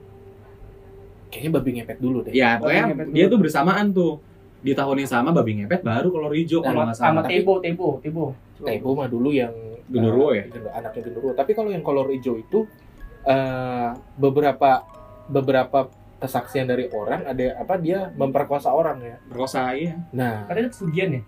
[1.31, 2.33] Kayaknya babi ngepet dulu deh.
[2.33, 3.33] ya pokoknya ngepet dia dulu.
[3.33, 4.13] tuh bersamaan tuh
[4.61, 7.55] di tahun yang sama babi ngepet baru kolor hijau kalau Sama, nggak sama salah tebo,
[7.65, 8.25] tebo, tebo.
[8.61, 9.53] Tebo mah dulu yang
[9.91, 10.45] Genderuwo uh, ya?
[10.47, 11.33] Genderuwo, anaknya genderuwo.
[11.33, 12.69] Tapi kalau yang kolor hijau itu
[13.25, 13.91] uh,
[14.21, 14.85] beberapa
[15.27, 15.89] beberapa
[16.21, 19.17] kesaksian dari orang ada apa dia memperkosa orang ya.
[19.25, 21.23] berkosa iya Nah, Katanya itu pesugihan ya?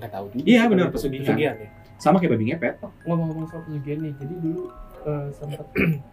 [0.00, 0.44] nggak tahu juga.
[0.48, 1.24] Iya, benar, kalau pesugihan.
[1.28, 1.68] pesugihan ya.
[2.00, 4.12] sama kayak babi ngepet Oh, ngomong-ngomong soal pesugihan nih.
[4.16, 4.62] Jadi dulu
[5.04, 5.66] eh, sempat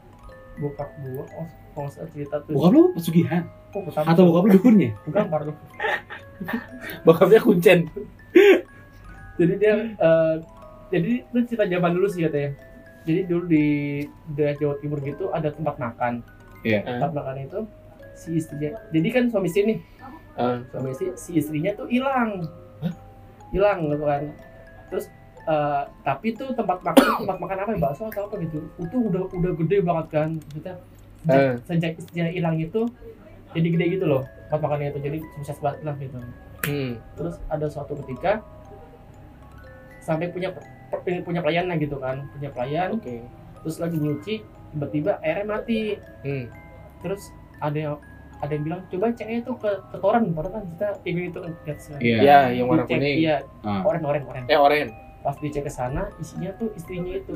[0.62, 1.48] bokap gua oh,
[1.78, 2.54] kalau nggak salah cerita tuh.
[2.58, 3.44] bokap lu pesugihan?
[3.78, 4.90] Oh, atau bokap lu dukunnya?
[5.06, 5.52] Bukan baru.
[7.06, 7.80] Bokapnya kuncen.
[9.40, 10.36] jadi dia eh,
[10.90, 12.58] jadi itu cerita zaman dulu sih katanya.
[13.06, 13.66] Jadi dulu di
[14.34, 16.26] daerah Jawa Timur gitu ada tempat makan.
[16.66, 16.82] Iya.
[16.84, 17.60] tempat makan itu
[18.18, 18.82] si istrinya.
[18.90, 19.80] Jadi kan suami istri nih
[20.38, 20.62] Ah.
[20.70, 22.42] suami istri si istrinya tuh hilang.
[23.54, 24.24] Hilang gitu kan.
[24.90, 25.06] Terus
[25.48, 28.60] eh, tapi tuh tempat makan tempat makan apa ya bakso atau apa gitu.
[28.82, 30.30] Itu udah udah gede banget kan.
[30.42, 30.76] Maksudnya
[31.26, 32.04] sejak, Eh.
[32.04, 32.86] sejak hilang itu
[33.52, 36.18] jadi gede gitu loh tempat makannya itu jadi sukses banget lah gitu
[36.64, 36.98] Hmm.
[37.14, 38.42] terus ada suatu ketika
[40.00, 40.50] sampai punya
[40.90, 43.24] punya, punya pelayan lah gitu kan punya pelayan Oke.
[43.62, 44.36] terus lagi nyuci
[44.70, 46.48] tiba-tiba airnya mati Hmm.
[47.00, 47.96] terus ada yang
[48.38, 51.52] ada yang bilang coba ceknya itu ke ketoran padahal kan kita ingin itu kan.
[51.98, 52.18] Iya.
[52.22, 53.18] Ya, yang warna kuning.
[53.18, 53.82] iya Ah.
[53.82, 54.88] oren oren oren Eh, oren.
[55.20, 57.34] pas dicek ke sana isinya tuh istrinya itu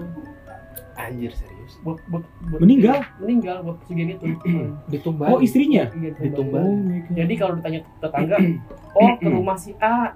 [0.93, 1.73] Anjir serius.
[1.81, 3.01] buat, buat, buat Meninggal?
[3.17, 4.25] meninggal buat pesugihan itu
[4.93, 5.29] Ditumbang.
[5.29, 6.61] oh istrinya Iya, Ditumbang.
[6.61, 7.15] oh my God.
[7.15, 8.37] jadi kalau ditanya tetangga
[8.99, 10.13] oh ke rumah si A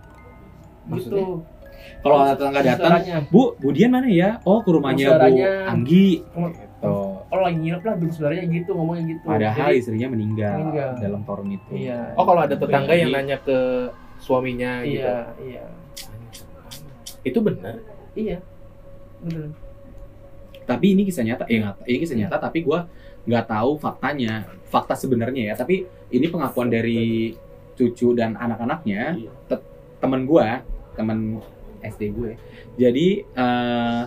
[0.86, 1.18] Maksudnya?
[1.18, 1.24] gitu
[2.02, 3.18] kalau ada tetangga datang Saudaranya.
[3.30, 5.42] bu Budian mana ya oh ke rumahnya bu.
[5.66, 6.92] Anggi Oh, gitu
[7.26, 10.90] kalau lagi nginep lah dulu saudaranya gitu ngomongnya gitu padahal Jadi, istrinya meninggal, Meninggal.
[11.02, 13.58] dalam torun itu iya Oh, kalau ada tetangga yang nanya ke
[14.18, 15.02] suaminya gitu.
[15.02, 15.64] iya iya
[17.24, 17.82] Itu benar.
[18.14, 18.38] iya
[19.18, 19.50] bener
[20.66, 22.90] tapi ini kisah nyata eh ini kisah nyata tapi gua
[23.24, 27.34] nggak tahu faktanya fakta sebenarnya ya tapi ini pengakuan dari
[27.74, 29.32] cucu dan anak-anaknya Iya.
[29.48, 29.66] te-
[29.98, 30.62] temen gua
[30.94, 31.42] temen
[31.82, 32.34] SD gue
[32.76, 34.02] jadi eh,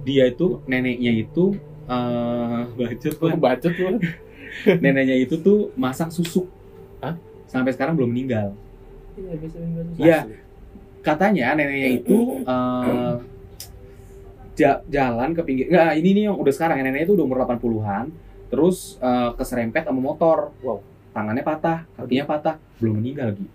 [0.00, 1.52] dia itu neneknya itu
[1.84, 3.36] eh bacot Gue Wan.
[3.38, 3.98] bacot lu.
[4.82, 6.46] neneknya itu tuh masang susuk
[7.00, 7.16] Hah?
[7.44, 8.52] sampai sekarang belum meninggal
[9.18, 9.34] iya
[9.98, 10.18] Iya.
[11.00, 13.14] katanya neneknya itu eh,
[14.58, 18.10] ja- jalan ke pinggir nggak ini nih yang udah sekarang neneknya itu udah umur 80-an
[18.48, 20.50] terus eh, keserempet sama motor.
[20.60, 20.82] Wow.
[21.08, 23.46] Tangannya patah kakinya patah belum meninggal lagi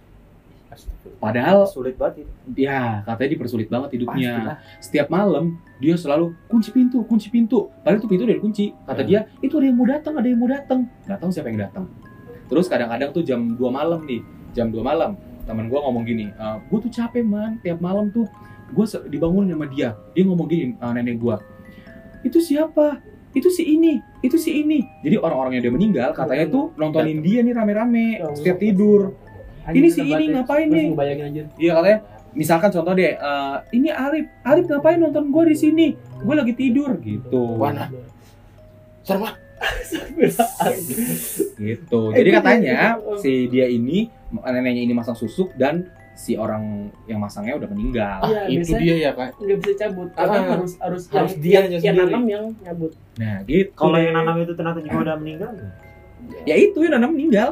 [1.20, 2.32] padahal Sulit banget itu.
[2.60, 4.32] ya katanya dipersulit banget hidupnya.
[4.34, 4.58] Pastilah.
[4.82, 5.46] setiap malam
[5.78, 7.70] dia selalu kunci pintu kunci pintu.
[7.80, 8.66] Padahal itu pintu udah dikunci.
[8.84, 9.08] Kata Hmm.
[9.08, 10.90] dia itu ada yang mau datang ada yang mau datang.
[11.06, 11.86] Nggak tahu siapa yang datang.
[12.44, 16.46] Terus kadang-kadang tuh jam 2 malam nih jam 2 malam teman gua ngomong gini e,
[16.64, 17.62] gue tuh capek man.
[17.62, 18.26] Tiap malam tuh
[18.74, 21.38] gue dibangunin sama dia dia ngomong gini eh, nenek gua
[22.26, 23.00] itu siapa
[23.34, 27.42] itu si ini itu si ini jadi orang-orang yang udah meninggal katanya tuh nontonin dia
[27.42, 29.14] nih rame-rame Ya setiap tidur
[29.64, 30.92] Ini si ini ngapain nih?
[30.92, 31.44] Gue bayangin aja.
[31.56, 32.00] Iya katanya,
[32.36, 35.88] misalkan contoh deh, eh, ini Arif, Arif ngapain nonton gue di sini?
[36.20, 37.56] Gue lagi tidur gitu.
[37.56, 37.88] Wana.
[39.08, 39.24] Serem.
[41.56, 42.02] Gitu.
[42.12, 47.70] Jadi katanya si dia ini neneknya ini masang susuk dan si orang yang masangnya udah
[47.74, 48.18] meninggal.
[48.22, 49.34] Ah, Iya, itu dia ya, Kak.
[49.42, 50.10] Nggak bisa cabut.
[50.14, 50.46] Ah, Karena ah.
[50.58, 52.92] harus harus Harus yang, dianya yang, yang nanam yang nyabut.
[53.18, 53.72] Nah gitu.
[53.74, 55.52] Kalau yang nanam itu ternyata juga udah meninggal.
[56.48, 57.50] ya itu yang nanam meninggal.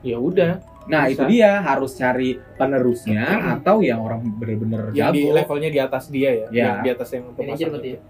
[0.00, 1.22] Ya udah, Nah Bisa.
[1.22, 3.22] itu dia harus cari penerusnya
[3.54, 5.36] atau yang orang bener-bener yang di jago.
[5.38, 6.46] levelnya di atas dia ya.
[6.50, 6.64] Ya.
[6.66, 7.94] Yang di atas yang Manajer pemasang berarti ya.
[7.94, 8.02] itu.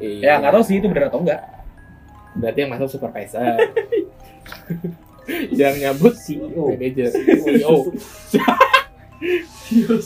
[0.00, 0.20] Iya.
[0.24, 1.40] Ya nggak tahu sih itu bener atau enggak.
[2.38, 3.58] Berarti yang masuk supervisor.
[5.60, 6.70] yang nyabut CEO.
[6.70, 7.10] manajer.
[7.12, 7.74] CEO.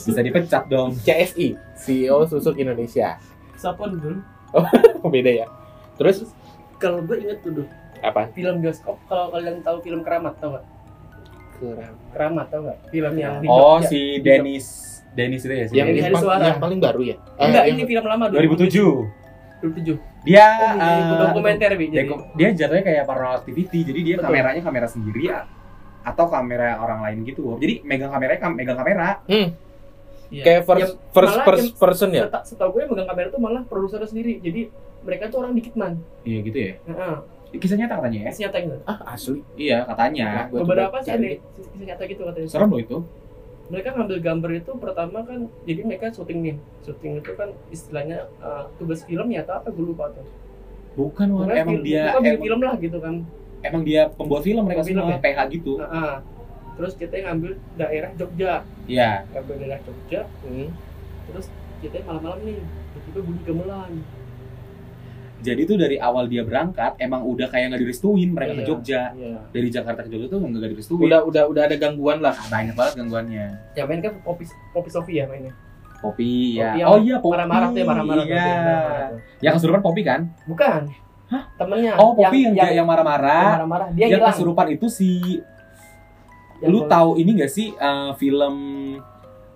[0.05, 0.93] Bisa dipecat dong.
[0.95, 3.17] CSI, CEO E Susuk Indonesia.
[3.55, 4.19] Sapon dulu.
[5.01, 5.47] Oh, beda ya.
[5.95, 6.27] Terus
[6.75, 7.67] Kalau gue inget tuh dulu
[8.03, 8.27] apa?
[8.35, 8.99] film bioskop.
[9.07, 10.65] Kalau kalian tahu film Keramat tau gak?
[11.55, 11.95] Keram.
[12.11, 12.77] Keramat tau gak?
[12.91, 13.87] Film yang di Oh Jogja.
[13.89, 14.65] si Dennis,
[15.15, 15.75] Dennis itu ya sih.
[15.79, 17.15] Yang, Yang paling baru ya?
[17.39, 19.07] Enggak, Eh, ini yang- film lama 2007.
[19.63, 19.95] 2007.
[20.25, 22.09] Dia Oh, eh, dokumenter bi dia, jadi.
[22.33, 23.79] dia jatuhnya kayak paranormal activity.
[23.83, 24.25] Jadi dia Betul.
[24.27, 25.45] kameranya kamera sendiri ya,
[26.01, 27.55] atau kamera orang lain gitu.
[27.55, 29.21] Jadi megang kameranya kam- megang kamera.
[30.25, 30.41] Iya.
[30.41, 32.25] Kayak first Yang first, first person ya?
[32.25, 34.41] seta- Setahu gue yang megang kamera tuh malah produsernya sendiri.
[34.41, 36.01] Jadi mereka tuh orang dikit man.
[36.21, 36.73] Iya gitu ya.
[36.83, 37.15] Heeh.
[37.55, 38.29] Kisah nyata katanya ya.
[38.33, 38.77] Kasih nyata gitu.
[38.83, 39.39] Ah, asli.
[39.55, 40.27] Iya katanya.
[40.49, 42.47] Coba Beberapa sih ada kisah nyata gitu katanya.
[42.49, 42.97] Serem loh itu.
[43.65, 46.55] Mereka ngambil gambar itu pertama kan jadi mereka syuting nih.
[46.81, 50.25] Syuting itu kan istilahnya eh, tugas film ya atau apa gue lupa tuh.
[50.95, 51.27] Bukan.
[51.27, 53.15] Pokoknya emang film- dia bikin emang, film lah gitu kan.
[53.59, 55.23] emang dia pembuat film mereka Pembuat film semua ya?
[55.25, 55.73] PH gitu.
[55.75, 56.13] Heeh.
[56.75, 58.53] Terus kita ngambil daerah Jogja,
[58.85, 59.11] Iya.
[59.31, 60.21] ngambil daerah Jogja.
[60.43, 60.69] Hmm.
[61.25, 61.45] Terus
[61.79, 63.91] kita malam-malam nih, tiba-tiba bunyi gamelan.
[65.45, 68.67] Jadi tuh dari awal dia berangkat emang udah kayak nggak direstuin mereka ke Iya.
[68.67, 69.01] Jogja.
[69.13, 69.37] Iya.
[69.47, 71.05] Dari Jakarta ke Jogja tuh nggak direstuin.
[71.05, 72.33] Udah udah udah ada gangguan lah.
[72.45, 73.45] banyak banget gangguannya.
[73.73, 74.43] Yang main kan Popi
[74.73, 75.53] Popi Sofi ya mainnya.
[75.95, 76.69] Popi ya.
[76.69, 77.31] Popi yang oh iya Popi.
[77.31, 78.47] Marah-marah tuh, ya, marah-marah Iya.
[79.39, 80.21] yang kesurupan Popi kan?
[80.43, 80.81] Bukan.
[81.25, 81.43] Hah?
[81.55, 81.93] Temennya.
[81.95, 83.45] Oh Popi yang yang, yang yang marah-marah.
[83.55, 83.87] marah-marah.
[83.91, 84.29] Dia Yang hilang.
[84.33, 85.09] kesurupan itu si
[86.55, 88.55] Yang lu tahu ini gak sih eh, film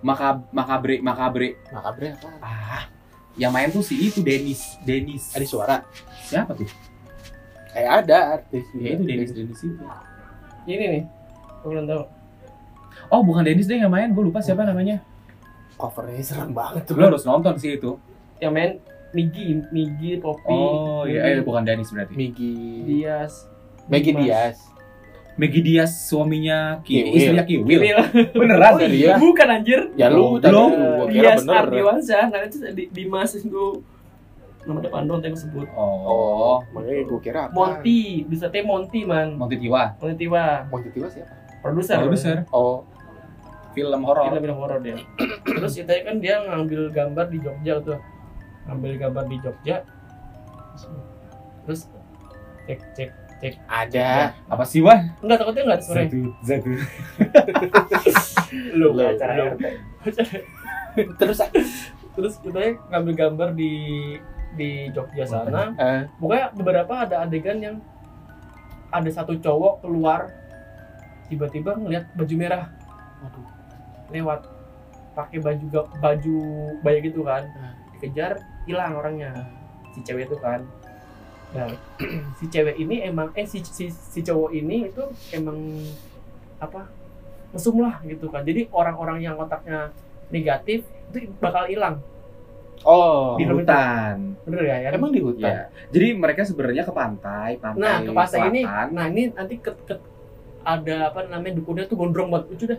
[0.00, 2.28] Makab Makabre Makabre Makabre apa?
[2.40, 2.82] ah
[3.34, 5.76] yang main tuh si itu Denis Denis Ada suara.
[6.20, 6.66] siapa tuh
[7.70, 8.66] Eh ada artis.
[8.72, 9.84] ya itu Denis Denis itu
[10.64, 11.02] Ini nih.
[11.60, 12.02] Gue belum tahu.
[13.08, 14.98] oh bukan Denis deh yang main gue lupa siapa namanya
[15.74, 16.94] Covernya serem banget tuh.
[16.94, 17.96] lu harus nonton sih itu
[18.38, 18.70] Yang main
[19.10, 20.46] Migi, Migi, Popi.
[20.48, 22.82] oh iya eh, bukan Denis berarti Migi.
[22.84, 23.46] Dias.
[23.86, 24.69] Maggie Dimas.
[25.40, 25.42] Diaz.
[25.42, 27.16] Maggie Diaz suaminya Ki Kiwil.
[27.16, 27.96] istrinya Kiwil Kiwil.
[28.30, 29.14] beneran Oh, iya.
[29.16, 29.80] Bukan anjir.
[29.94, 30.70] Ya lu Oh, tadi belum.
[30.70, 31.62] gua kira Dias bener.
[31.64, 32.24] Ardiwansyah.
[32.28, 33.64] Nah itu di, Dimas itu
[34.60, 35.64] nama depan doang yang sebut.
[35.72, 37.52] oh Makanya gua kira apa?
[37.52, 39.32] Monty, bisa teh Monty man.
[39.34, 41.32] Monty Tiwa Monty Tiwa, Monty Tiwa siapa?
[41.60, 41.96] produser.
[41.98, 42.84] produser Oh,
[43.70, 44.96] film horor Film-film horor dia.
[45.46, 47.96] Terus kita kan dia ngambil gambar di Jogja tuh.
[48.64, 49.76] Ngambil gambar di Jogja.
[51.62, 51.88] Terus
[52.64, 53.10] cek cek
[53.40, 54.36] cek ada.
[54.52, 56.70] apa sih wah enggak takutnya enggak ada suara satu satu
[58.76, 59.44] lu Lu, acara lu.
[59.56, 59.64] RT.
[61.22, 61.38] Terus
[62.18, 63.72] terus kita ngambil gambar di
[64.58, 65.70] di Jogja sana.
[66.18, 67.76] Pokoknya beberapa ada adegan yang
[68.90, 70.34] ada satu cowok keluar
[71.30, 72.66] tiba-tiba ngeliat baju merah.
[73.22, 73.46] Waduh.
[74.10, 74.40] lewat
[75.14, 75.66] pakai baju
[76.02, 76.38] baju
[76.82, 77.46] baya gitu kan.
[77.54, 77.74] Hmm.
[77.94, 79.30] dikejar hilang orangnya.
[79.94, 80.66] Si cewek itu kan
[81.50, 81.66] nah
[82.38, 85.58] si cewek ini emang eh si si, si cowok ini itu emang
[86.56, 86.86] apa
[87.50, 88.46] mesum lah gitu kan.
[88.46, 89.90] Jadi orang-orang yang otaknya
[90.30, 91.98] negatif itu bakal hilang.
[92.80, 94.38] Oh, Di hutan.
[94.46, 95.50] Bener ya ya emang di hutan.
[95.52, 98.62] ya jadi mereka sebenarnya ke pantai pantai nah ke pantai ini.
[98.64, 100.00] nah ini nanti ke, ke-
[100.60, 102.46] ada apa namanya dukunnya tuh gondrong banget.
[102.52, 102.78] Lucu dah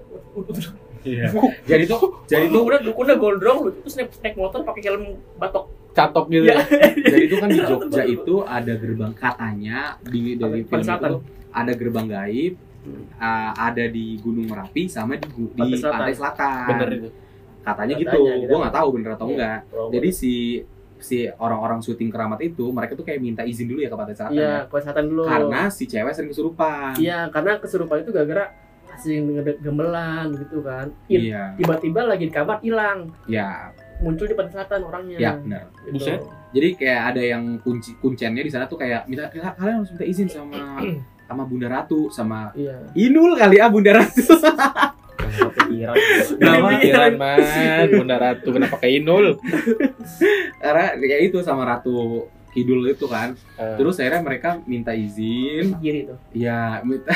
[1.02, 1.34] Iya.
[1.70, 5.04] jadi tuh jadi tuh udah dukunnya gondrong lucu terus naik, naik motor pakai helm
[5.36, 6.46] batok Catok gitu.
[6.46, 6.56] Iya.
[6.58, 6.64] ya.
[7.12, 11.12] jadi tuh kan di Jogja itu ada gerbang katanya di dari film itu Selatan.
[11.52, 13.06] ada gerbang gaib Hmm.
[13.14, 16.00] uh, ada di Gunung Merapi sama di, gu- di Pantai Selatan.
[16.02, 17.10] pantai selatan Bener itu.
[17.62, 18.50] katanya gitu Katanya, gitu.
[18.50, 19.32] gue nggak tahu bener atau Iya.
[19.32, 19.58] enggak
[19.92, 20.34] jadi si
[20.98, 24.34] si orang-orang syuting keramat itu mereka tuh kayak minta izin dulu ya ke pantai selatan
[24.34, 24.58] iya ya.
[24.66, 28.46] kesehatan dulu karena si cewek sering kesurupan iya karena kesurupan itu gara-gara
[28.92, 33.70] asing ngede- gemelan gitu kan iya tiba-tiba lagi di kamar hilang ya
[34.02, 35.18] muncul di pantai selatan orangnya.
[35.22, 35.70] Ya benar.
[35.86, 35.94] Gitu.
[35.96, 36.22] Buset.
[36.52, 40.28] jadi kayak ada yang kunci kunciannya di sana tuh kayak minta kalian harus minta izin
[40.28, 40.84] sama
[41.32, 42.76] sama Bunda Ratu sama iya.
[42.92, 44.20] Inul kali ah Bunda Ratu.
[45.32, 45.96] Nggak kepikiran.
[46.44, 48.50] Nama Pikiran man, Bunda Ratu?
[48.52, 49.40] Kenapa ke Inul?
[50.60, 53.32] karena ya itu sama Ratu Kidul itu kan.
[53.56, 55.80] Eh, terus akhirnya mereka minta izin.
[55.80, 56.20] Kiri tuh.
[56.36, 57.16] Ya minta.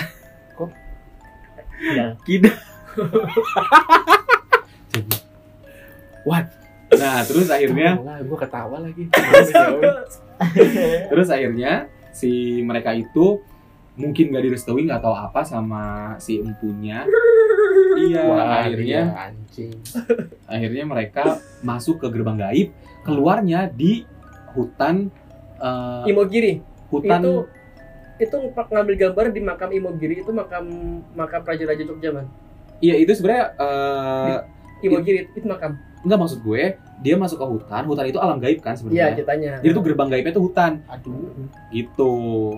[1.76, 2.56] Iya Kidul.
[6.24, 6.55] What?
[7.00, 9.04] Nah terus akhirnya lah, gua ketawa lagi.
[11.12, 13.43] terus akhirnya si mereka itu
[13.96, 17.08] mungkin gak direstui nggak tahu apa sama si empunya
[17.96, 19.72] iya Wah, akhirnya iya, anjing.
[20.43, 22.68] akhirnya mereka masuk ke gerbang gaib
[23.08, 24.04] keluarnya di
[24.52, 25.08] hutan
[25.60, 26.60] eh, Imogiri
[26.91, 27.34] hutan itu
[28.16, 30.68] itu ngambil gambar di makam Imogiri itu makam
[31.16, 32.28] makam Raja-Raja Jogja man
[32.84, 34.38] iya itu sebenarnya eh,
[34.84, 38.72] Imogiri itu makam nggak maksud gue dia masuk ke hutan hutan itu alam gaib kan
[38.72, 40.72] iya sebenarnya ceritanya jadi tuh gerbang gaibnya tuh hutan.
[40.88, 41.32] Aduh.
[41.70, 42.14] gitu.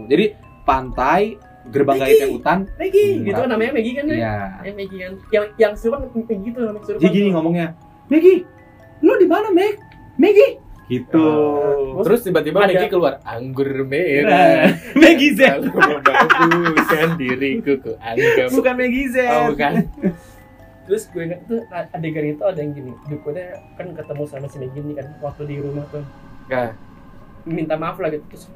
[0.05, 0.25] Jadi
[0.61, 1.21] pantai
[1.67, 2.57] gerbang gaibnya hutan.
[2.75, 3.11] Maggie!
[3.13, 4.15] Hmm, gitu kan namanya Maggie kan ya?
[4.15, 4.35] Iya.
[4.63, 5.13] Eh, Maggie kan.
[5.29, 7.67] Yang yang serupan Maggie gitu namanya serupan jadi gini ngomongnya
[8.07, 8.39] Maggie
[8.97, 9.75] lu di mana Meg?
[10.15, 10.53] Maggie!
[10.88, 11.19] Gitu.
[11.19, 12.71] Ah, Terus tiba-tiba Ada.
[12.71, 14.71] Maggie keluar anggur Nah, merah.
[14.95, 18.47] Maggie Z Kalau membaguskan diriku ku anggap.
[18.49, 19.73] bukan Maggie Z Oh, bukan.
[20.88, 24.81] Terus gue ingat tuh adegan itu ada yang gini dukunnya kan ketemu sama si Maggie
[24.81, 26.03] nih kan waktu di rumah tuh
[26.47, 26.71] Nah.
[27.43, 28.47] minta maaf lah gitu terus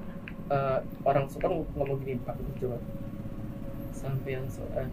[0.48, 2.80] eh, orang sopan ngomong gini pak coba
[3.92, 4.88] sampai yang so eh,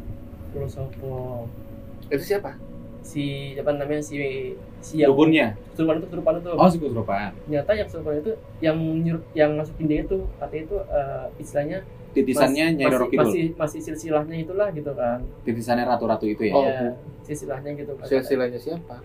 [0.52, 1.46] lo sopo
[2.06, 2.58] Itu siapa?
[2.98, 4.18] si apa namanya si
[4.80, 5.54] si yang Dukunnya.
[5.72, 7.30] surupan itu surupan itu Oh, si kesurupan.
[7.40, 11.78] ternyata yang surupan itu yang nyuruh yang masukin dia itu katanya itu eh, istilahnya
[12.10, 13.20] Titisannya mas- Nyai Roro masih, Kidul.
[13.22, 16.52] masih masih silsilahnya itulah gitu kan Titisannya ratu-ratu itu ya.
[16.52, 16.90] Oh, Iya,
[17.22, 18.96] silsilahnya gitu kan Silsilahnya siapa?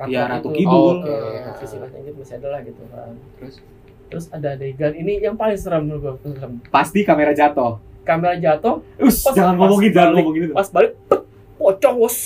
[0.00, 0.58] Iya, Ratu itu.
[0.58, 0.94] Kidul.
[0.98, 1.10] Oke.
[1.10, 3.56] Eh, silsilahnya gitu masih ada lah gitu kan Terus?
[4.08, 7.76] terus ada adegan ini yang paling serem menurut gua serem Pasti kamera jatuh.
[8.02, 10.16] kamera jatuh Us, Pas- jangan pas ngomongin, jangan balik.
[10.18, 10.54] ngomongin itu.
[10.54, 11.20] pas balik pet,
[11.54, 12.16] pocong bos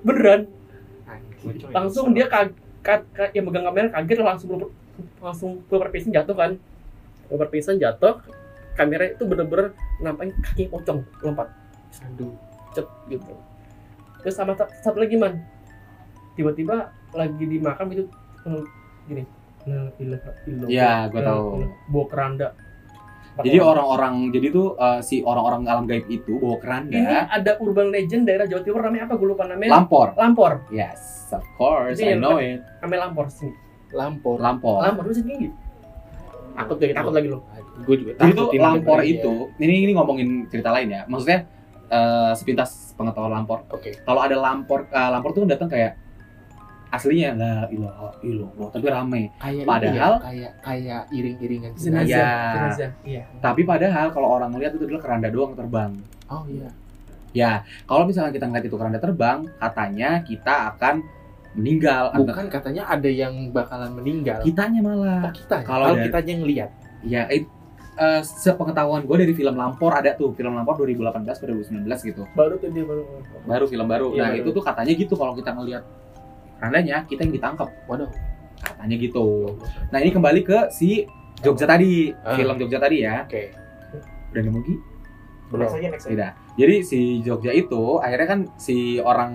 [0.00, 0.40] beneran
[1.04, 1.70] Anjing.
[1.70, 4.48] langsung dia kaget yang megang kamera kaget langsung
[5.18, 6.50] langsung keluar pisan jatuh kan
[7.26, 8.20] keluar pisan jatuh
[8.80, 9.66] kamera itu bener-bener
[9.98, 11.52] nampakin kaki pocong lompat
[12.02, 12.32] Aduh.
[12.70, 13.36] cet gitu
[14.18, 15.36] terus sama sa- satu lagi man
[16.32, 18.08] tiba-tiba lagi di makam itu
[19.04, 19.24] gini
[19.60, 19.92] nah
[20.64, 21.44] Iya, gua Nah, tahu.
[21.86, 22.48] bawa keranda
[23.38, 27.88] Jadi orang-orang, jadi tuh eh, si orang-orang alam gaib itu bawa keranda, ini ada urban
[27.88, 30.12] legend daerah Jawa Timur namanya apa gue lupa namanya lampor.
[30.14, 31.00] lampor Yes,
[31.30, 32.60] of course, Itu I know it.
[32.80, 33.54] namanya lampor sini
[33.90, 34.36] Lampor.
[34.36, 34.80] Lampor.
[34.82, 35.48] lampor itu tinggi
[36.52, 37.38] takut lagi takut lagi lo
[37.80, 41.02] Gue juga Jadi tuh takut ini lampor itu, ini ini ngomongin cerita lain ya.
[41.08, 41.48] Maksudnya
[41.88, 43.64] eh, sepintas pengetahuan lampor.
[43.72, 43.96] Oke.
[43.98, 45.96] Kalau ada lampor, eh, lampor tuh datang kayak
[46.90, 49.22] aslinya la ilaha illallah, tapi rame.
[49.38, 52.30] Kayak Padahal- ini ya, kayak kayak iring-iringan jenazah Iya.
[52.50, 55.90] jenazah iya Tapi padahal kalau orang ngeliat itu adalah keranda doang terbang.
[56.26, 56.68] Oh iya.
[57.30, 57.52] Ya,
[57.86, 61.06] kalau misalnya kita ngeliat itu keranda terbang, katanya kita akan
[61.54, 62.14] meninggal.
[62.14, 64.40] Bukan katanya ada yang bakalan meninggal.
[64.42, 65.28] Kitanya malah.
[65.28, 65.56] Oh, kita.
[65.66, 66.70] Kalau kita yang lihat.
[67.00, 67.48] Ya, it,
[67.96, 72.22] eh, sepengetahuan gue dari film Lampor ada tuh, film Lampor 2018 atau 2019 gitu.
[72.36, 73.02] baru tuh dia baru
[73.48, 74.12] Baru film baru.
[74.14, 74.40] Iya, nah, baru.
[74.44, 75.82] itu tuh katanya gitu kalau kita ngelihat
[76.60, 77.68] kerandanya, kita yang ditangkap.
[77.88, 78.10] Waduh.
[78.60, 79.56] Katanya gitu.
[79.88, 81.08] Nah, ini kembali ke si
[81.40, 82.36] Jogja tadi, Ah.
[82.36, 83.24] film Jogja tadi ya.
[83.24, 83.56] Oke.
[84.30, 84.74] Udah nemu Gi?
[85.50, 85.66] Belum.
[85.66, 86.28] Next aja, next aja.
[86.60, 89.32] Jadi si Jogja itu akhirnya kan si orang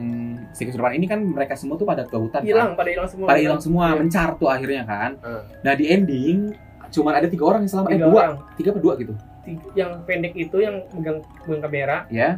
[0.54, 2.38] si kesurupan ini kan mereka semua tuh pada ke hutan.
[2.38, 2.46] kan?
[2.46, 3.98] hilang pada hilang semua Pada hilang semua, Iya.
[3.98, 5.12] mencar tuh akhirnya kan.
[5.20, 5.42] Ah.
[5.60, 6.54] Nah, di ending
[6.88, 9.14] cuman ada tiga orang yang selamat, eh tiga dua, orang tiga apa dua gitu.
[9.42, 12.30] Tiga- yang pendek itu yang megang megang kamera Ya.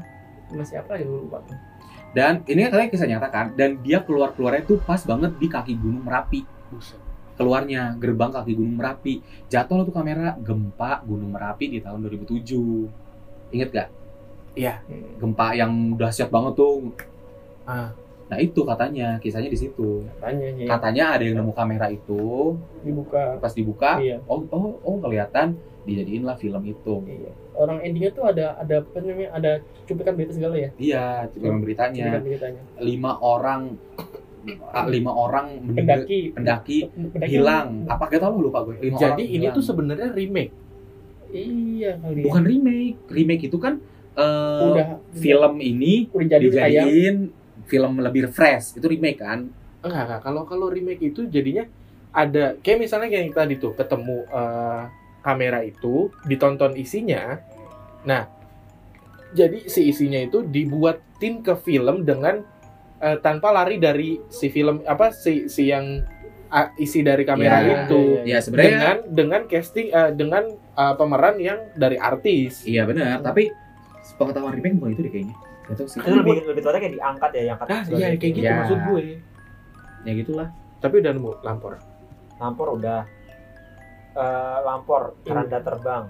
[0.49, 1.43] masih apa ya lupa
[2.15, 5.45] Dan ini kan katanya kisah nyata kan, dan dia keluar keluarnya tuh pas banget di
[5.45, 6.47] kaki Gunung Merapi.
[6.71, 6.97] Buset.
[7.35, 9.19] Keluarnya gerbang kaki Gunung Merapi.
[9.45, 12.89] Jatuh tuh kamera gempa Gunung Merapi di tahun 2007.
[13.51, 13.87] Ingat gak?
[14.57, 14.73] Iya.
[15.15, 16.89] Gempa yang dahsyat banget tuh.
[17.63, 17.93] Ah.
[18.27, 20.03] Nah itu katanya, kisahnya di situ.
[20.19, 24.95] tanya ya Katanya ada yang nemu kamera itu, dibuka pas dibuka, iya oh oh oh
[24.99, 26.95] kelihatan dijadiin lah film itu.
[27.07, 29.51] iya orang endingnya tuh ada ada apa namanya ada
[29.87, 32.03] cuplikan berita segala ya Iya, film beritanya.
[32.03, 33.61] cuplikan beritanya Lima orang,
[34.69, 36.77] ah, lima orang pendaki pendaki
[37.07, 37.87] pendaki hilang.
[37.87, 38.75] Apa gak tau lu lupa gue.
[38.83, 39.55] Lima Jadi orang ini hilang.
[39.55, 40.51] tuh sebenarnya remake.
[41.27, 42.23] iya kali ya.
[42.27, 42.97] bukan remake.
[43.07, 43.79] Remake itu kan
[44.17, 47.17] eh, udah film ini udah jadi dijadiin
[47.69, 48.79] film lebih fresh.
[48.79, 49.47] Itu remake kan?
[49.85, 50.21] Enggak, enggak.
[50.25, 51.67] Kalau kalau remake itu jadinya
[52.15, 54.83] ada kayak misalnya kayak yang tadi tuh ketemu eh,
[55.21, 57.37] kamera itu ditonton isinya.
[58.07, 58.25] Nah,
[59.35, 62.41] jadi si isinya itu dibuatin ke film dengan
[63.03, 66.01] eh, tanpa lari dari si film apa si si yang
[66.47, 71.35] ah, isi dari kamera Ya, itu Ya sebenarnya dengan dengan casting eh, dengan eh, pemeran
[71.37, 72.63] yang dari artis.
[72.63, 73.51] Iya benar, tapi
[74.17, 75.35] pengetahuan remake bukan itu deh kayaknya.
[75.67, 75.99] Tau sih.
[75.99, 78.55] Itu lebih lebih tepatnya kayak diangkat ya, yang Nah, iya kayak gitu Ya.
[78.57, 79.03] maksud gue.
[80.01, 80.47] Ya gitulah.
[80.77, 81.73] Tapi udah nemu lampor.
[82.37, 83.01] Lampor udah.
[84.13, 86.09] Eh, Lampor, keranda terbang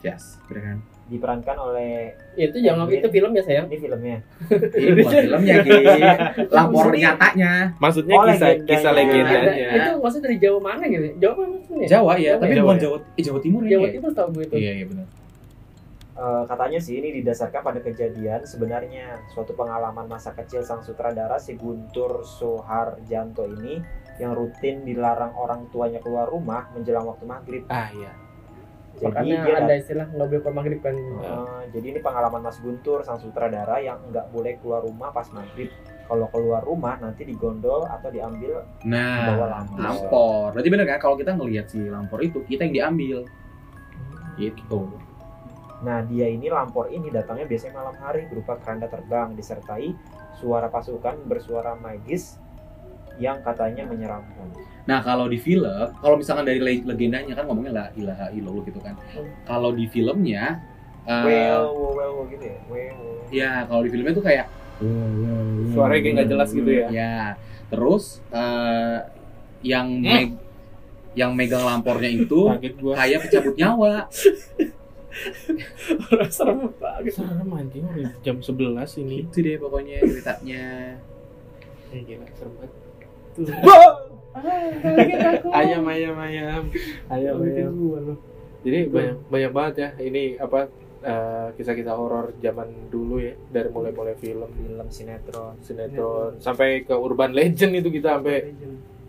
[0.00, 0.78] Yes, bener kan?
[1.06, 4.18] diperankan oleh Ya, itu jangan itu film ya sayang ini filmnya.
[4.46, 5.78] Ini bukan filmnya, Ki.
[6.46, 7.52] Lapor nyatanya.
[7.76, 8.68] Maksudnya Oh, kisah legendanya.
[8.70, 9.68] kisah legendanya.
[9.74, 12.62] itu maksudnya dari Jawa mana gitu Jawa mana maksudnya Jawa ya, Jawa tapi ya?
[12.62, 13.70] bukan Jawa Jawa, eh, Jawa Timur ya.
[13.70, 13.92] Jawa ya?
[13.96, 15.06] Timur tahu gue itu Iya, iya benar.
[16.20, 21.56] Eh, katanya sih ini didasarkan pada kejadian sebenarnya suatu pengalaman masa kecil sang sutradara si
[21.56, 23.80] Guntur Soeharjanto ini
[24.20, 27.64] yang rutin dilarang orang tuanya keluar rumah menjelang waktu maghrib.
[27.72, 28.12] Ah iya.
[29.00, 32.60] Jadi makanya dia ada istilah nggak boleh keluar maghrib kan Eh, jadi ini pengalaman Mas
[32.60, 35.72] Guntur sang sutradara yang nggak boleh keluar rumah pas maghrib.
[36.04, 39.78] Kalau keluar rumah nanti digondol atau diambil Nah, Bawa lampu.
[39.80, 40.52] lampor.
[40.52, 43.24] Berarti bener kan kalau kita ngelihat si lampor itu, kita yang diambil.
[44.36, 45.08] Gitu.
[45.80, 49.96] Nah, dia ini lampor ini datangnya biasanya malam hari berupa keranda terbang disertai
[50.36, 52.36] suara pasukan bersuara magis
[53.16, 54.48] yang katanya menyeramkan.
[54.84, 58.80] Nah, kalau di film, kalau misalkan dari le- legendanya kan ngomongnya lah ilaha illallah gitu
[58.80, 58.96] kan.
[59.44, 60.60] Kalau di filmnya
[61.04, 62.58] eh, Well, well, well, well, gitu ya.
[62.64, 63.32] Well, well.
[63.32, 64.46] ya kalau di filmnya tuh kayak
[65.70, 66.86] Suaranya kayak nggak jelas gitu ya.
[66.88, 67.16] Ya,
[67.68, 68.98] terus eh,
[69.62, 70.04] yang Hmm.
[70.04, 70.28] meg
[71.12, 72.40] yang megang lampornya itu
[72.94, 74.08] kayak pencabut nyawa.
[76.10, 77.12] Orang serem banget.
[77.18, 79.16] serem anjing udah jam 11 ini.
[79.26, 80.64] Itu deh pokoknya ceritanya.
[81.90, 82.72] Eh, gila serem banget.
[85.50, 86.62] Ayam ayam ayam.
[87.10, 87.72] Ayam ayam.
[87.74, 88.16] ayam
[88.60, 89.88] jadi banyak banyak banget ya.
[89.98, 90.68] Ini apa
[91.00, 93.34] eh, kisah-kisah horor zaman dulu ya.
[93.50, 95.56] Dari mulai-mulai film film sinetron.
[95.64, 98.52] sinetron sampai ke urban legend itu kita sampai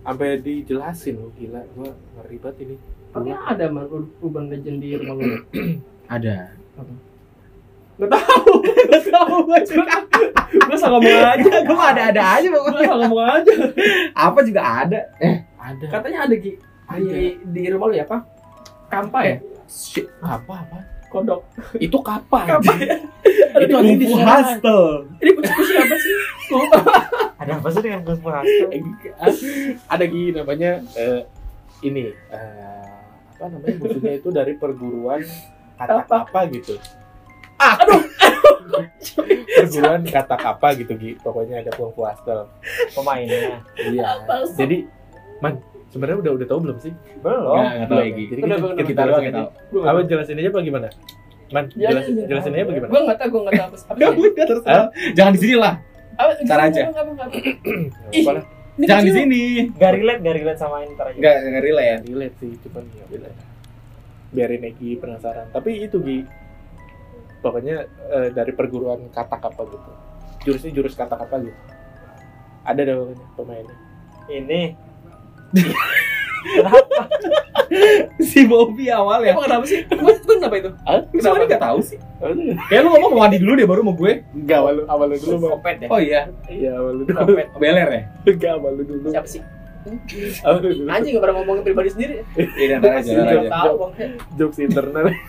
[0.01, 1.19] sampai dijelasin.
[1.19, 2.75] Loh gila gua ngeri banget ini
[3.11, 5.37] Tapi ada man ur- urban legend di rumah lu.
[6.07, 6.55] Ada.
[7.97, 8.51] Gak tahu.
[8.91, 9.95] Gak tahu gue juga.
[10.51, 11.51] Gue salah ngomong aja.
[11.61, 12.81] Gue mah ada-ada aja Gue pokoknya.
[12.83, 13.53] salah ngomong aja.
[14.27, 14.99] Apa juga ada.
[15.55, 16.51] ada Katanya ada Ki.
[16.91, 18.19] Di, di rumah lu ya apa?
[18.87, 19.39] Kampa ya?
[19.63, 20.03] Shit.
[20.19, 21.47] apa apa Kodok.
[21.79, 22.99] itu kapan Kampa ya?
[23.57, 24.31] itu ada di Kungfu sana.
[24.33, 24.87] Hustle.
[25.15, 26.13] Ini kucing-kucing apa sih?
[27.37, 28.67] ada apa sih dengan Gus Hasto
[29.87, 31.23] ada gini namanya eh,
[31.81, 32.99] ini eh,
[33.41, 35.25] apa namanya musuhnya itu dari perguruan
[35.75, 36.15] kata Apa?
[36.23, 36.77] apa gitu
[37.57, 38.01] Ah, aduh.
[39.55, 41.11] perguruan kata apa gitu Gi.
[41.17, 42.45] pokoknya ada Kung Fu Hustle
[42.93, 44.21] pemainnya iya
[44.53, 44.85] jadi
[45.37, 48.05] man sebenarnya udah udah tahu belum sih belum Enggak, enggak tahu Belum.
[48.05, 48.23] lagi.
[48.23, 49.47] jadi Udah, kita, kita, Kita tahu.
[49.71, 50.87] Gua apa jelasin aja apa gimana
[51.49, 52.25] man Ya, jelas, ya, ya.
[52.29, 54.19] jelasin aja apa gimana Gue nggak tahu, gue nggak tahu apa Ya sih.
[54.21, 54.87] udah terserah.
[55.11, 55.73] Jangan di sini lah.
[56.41, 56.81] Ntar aja.
[56.81, 57.35] Nggak apa, nggak apa.
[57.35, 58.43] Nggak apa lah.
[58.45, 59.43] Ini Jangan di sini.
[59.75, 61.17] gak relate gak relate sama ini ntar aja.
[61.17, 61.97] Enggak enggak relate ya.
[62.07, 63.33] relate sih cuman ya udah.
[64.31, 65.47] Biarin Egi penasaran.
[65.51, 66.19] Tapi itu Gi.
[67.41, 69.91] Pokoknya eh, dari perguruan kata apa gitu.
[70.47, 71.59] Jurusnya jurus kata apa gitu.
[72.63, 73.77] Ada pokoknya pemainnya.
[74.29, 74.61] Ini
[78.19, 79.31] Si Bobby awal ya.
[79.31, 79.79] Emang kenapa sih?
[79.87, 80.69] Gue gue kenapa itu?
[81.15, 81.97] Kenapa enggak tahu sih?
[82.21, 82.53] Iya.
[82.67, 84.13] Kayak lu ngomong mau mandi dulu deh baru mau gue.
[84.35, 85.87] enggak awal lu awal lu dulu Kopet ya.
[85.87, 86.21] Oh iya.
[86.51, 87.47] iya awal lu dulu Kopet.
[87.55, 88.01] Beler ya?
[88.27, 89.41] enggak awal lu dulu Siapa sih?
[90.43, 92.13] awal lu dulu Anjing gak pernah ngomongin pribadi sendiri.
[92.35, 94.05] Iya, ntar aja, ntar Gak aja.
[94.37, 95.19] jokes internal sih?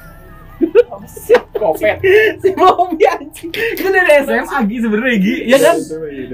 [1.56, 1.96] Kopet.
[2.42, 3.50] Si Bobby anjing.
[3.50, 5.34] Itu dari SMA Gi sebenarnya Gi.
[5.46, 5.76] Iya kan?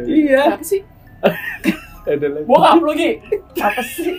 [0.09, 0.43] Iya.
[0.57, 0.81] Apa sih?
[2.09, 3.11] Ada lagi Bokap lu Ki.
[3.59, 4.13] Apa sih?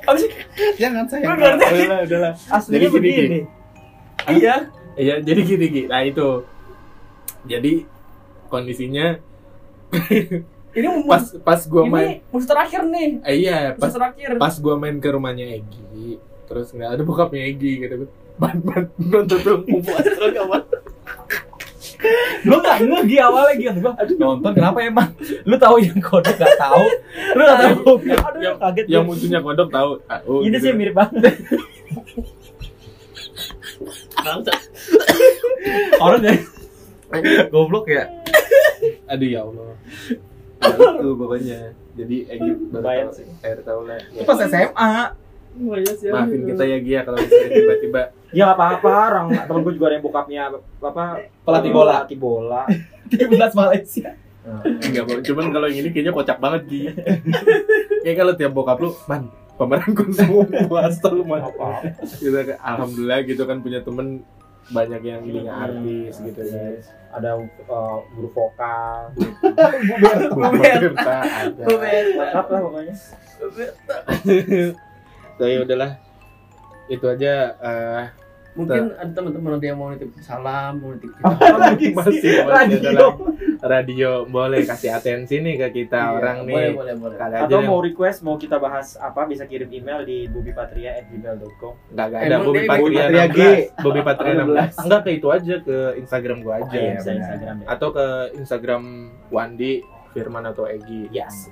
[0.00, 0.30] Apa sih?
[0.76, 1.26] Jangan sayang.
[1.28, 1.64] Gue ngerti.
[1.66, 3.40] udahlah udahlah aslinya Jadi gini, begini
[4.24, 4.54] Iya.
[4.94, 6.28] iya jadi gini Gi nah itu
[7.44, 7.72] jadi
[8.46, 9.18] kondisinya
[10.72, 13.20] Ini pas pas gua main ini musuh terakhir nih.
[13.22, 14.40] eh, iya pas terakhir.
[14.40, 16.16] pas gua main ke rumahnya Egi
[16.46, 20.62] terus nggak ada bokapnya Egi gitu ban ban nonton tuh Buat terus kawan.
[22.42, 23.66] Gue gak ngeh Gi awalnya Gi.
[23.72, 25.10] Gue nonton kenapa emang?
[25.42, 26.84] Lu tahu yang kode gak tahu.
[27.32, 30.64] Lu gak tahu aduh Yang- kaget yang musuhnya kodok tahu Ah, oh, ini gitu.
[30.64, 31.34] sih mirip banget
[34.14, 34.58] Bangsat.
[35.96, 36.38] Orang dari
[37.48, 38.06] goblok ya.
[39.06, 39.74] aduh ya Allah
[40.62, 41.58] Nah, itu pokoknya
[41.92, 43.26] jadi Egi baru tahu sih.
[43.42, 44.90] air tahu lah Itu pas SMA.
[45.52, 46.08] Iya sih.
[46.08, 48.02] maafin kita ya Gia kalau misalnya tiba-tiba.
[48.32, 49.26] Ya nggak apa-apa orang.
[49.44, 50.40] Temen gue juga ada yang bokapnya
[50.80, 51.04] apa
[51.44, 51.92] Pelatih bola.
[52.00, 52.62] pelatih bola.
[53.12, 54.10] Timnas Malaysia.
[54.64, 55.20] enggak Bang.
[55.22, 56.80] cuman kalau yang ini kayaknya kocak banget Gi.
[58.02, 59.28] Kayak kalau tiap bokap lu man
[59.60, 61.44] pemeran kungfu puasa lu man.
[61.44, 64.24] Apa gitu alhamdulillah gitu kan punya temen
[64.72, 66.80] banyak yang jadi artis gitu ya
[67.12, 67.36] ada
[67.68, 69.12] uh, guru vokal.
[70.32, 71.64] Bu Berta ada.
[71.68, 72.94] lengkap lah pokoknya
[75.34, 75.90] So, ya udahlah.
[76.86, 78.04] Itu aja eh,
[78.52, 81.08] Mungkin ada teman-teman ada yang mau nitip salam, mau nitip
[81.64, 82.84] Lagi masih sih, masih radio.
[82.84, 83.12] adalah
[83.64, 86.52] radio boleh kasih atensi nih ke kita Iya, orang nih.
[86.52, 87.16] Boleh, boleh, boleh.
[87.16, 91.72] Kali aja atau yang- mau request mau kita bahas apa bisa kirim email di bubipatria@gmail.com
[91.88, 93.40] Nggak, nggak ada Bobby dia Patria Patria G.
[93.72, 96.74] 16 Bobby Patria 16 enggak ke itu aja ke Instagram gua aja.
[96.74, 97.16] iya, bisa benar.
[97.16, 97.66] Instagram ya.
[97.70, 98.06] atau ke
[98.36, 98.82] Instagram
[99.30, 99.72] Wandi
[100.12, 101.48] Firman atau Egi yes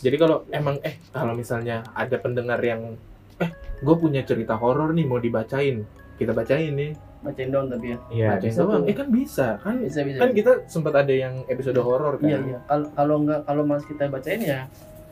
[0.00, 2.96] jadi kalau emang eh kalau misalnya ada pendengar yang
[3.36, 5.84] eh gue punya cerita horor nih mau dibacain
[6.14, 7.98] kita bacain nih Bacain dong tapi ya.
[8.10, 8.88] iya bacain bisa doang tuh.
[8.88, 10.18] eh kan bisa kan Bisa, bisa.
[10.18, 12.58] kan kita sempat ada yang episode horor kan Iya, iya.
[12.64, 14.64] Kalau kalau enggak kalau mas kita bacain ya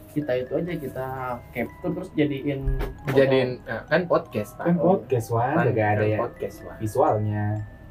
[0.09, 1.07] kita itu aja kita
[1.53, 2.61] capture terus jadiin
[3.09, 4.65] jadiin nah, kan podcast Pak.
[4.65, 6.77] kan podcast wah Kan- gak ada kan ya podcast Pak.
[6.81, 7.45] visualnya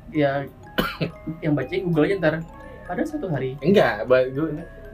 [0.10, 0.32] ya
[1.43, 2.36] yang bacain Google aja ntar
[2.84, 4.34] pada satu hari enggak gua-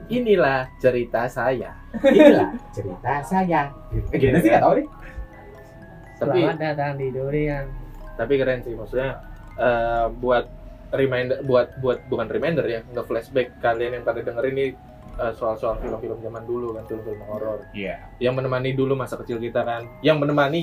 [0.08, 1.72] inilah cerita saya.
[2.04, 3.72] Inilah cerita saya.
[4.12, 4.50] Gimana sih?
[4.50, 4.88] Gak tau deh.
[6.14, 7.66] tapi selamat datang di durian.
[8.14, 9.18] Tapi keren sih maksudnya
[9.58, 10.46] eh, buat
[10.94, 14.78] reminder buat buat bukan reminder ya nggak flashback kalian yang pada denger ini
[15.18, 17.66] eh, soal-soal film-film zaman dulu kan film-film horor.
[17.74, 17.98] Iya.
[18.22, 19.90] yang menemani dulu masa kecil kita kan.
[20.06, 20.60] Yang menemani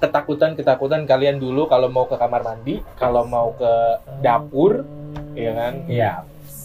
[0.00, 3.72] ketakutan ketakutan kalian dulu kalau mau ke kamar mandi kalau mau ke
[4.20, 4.84] dapur
[5.32, 5.74] ya kan?
[5.88, 6.12] Iya.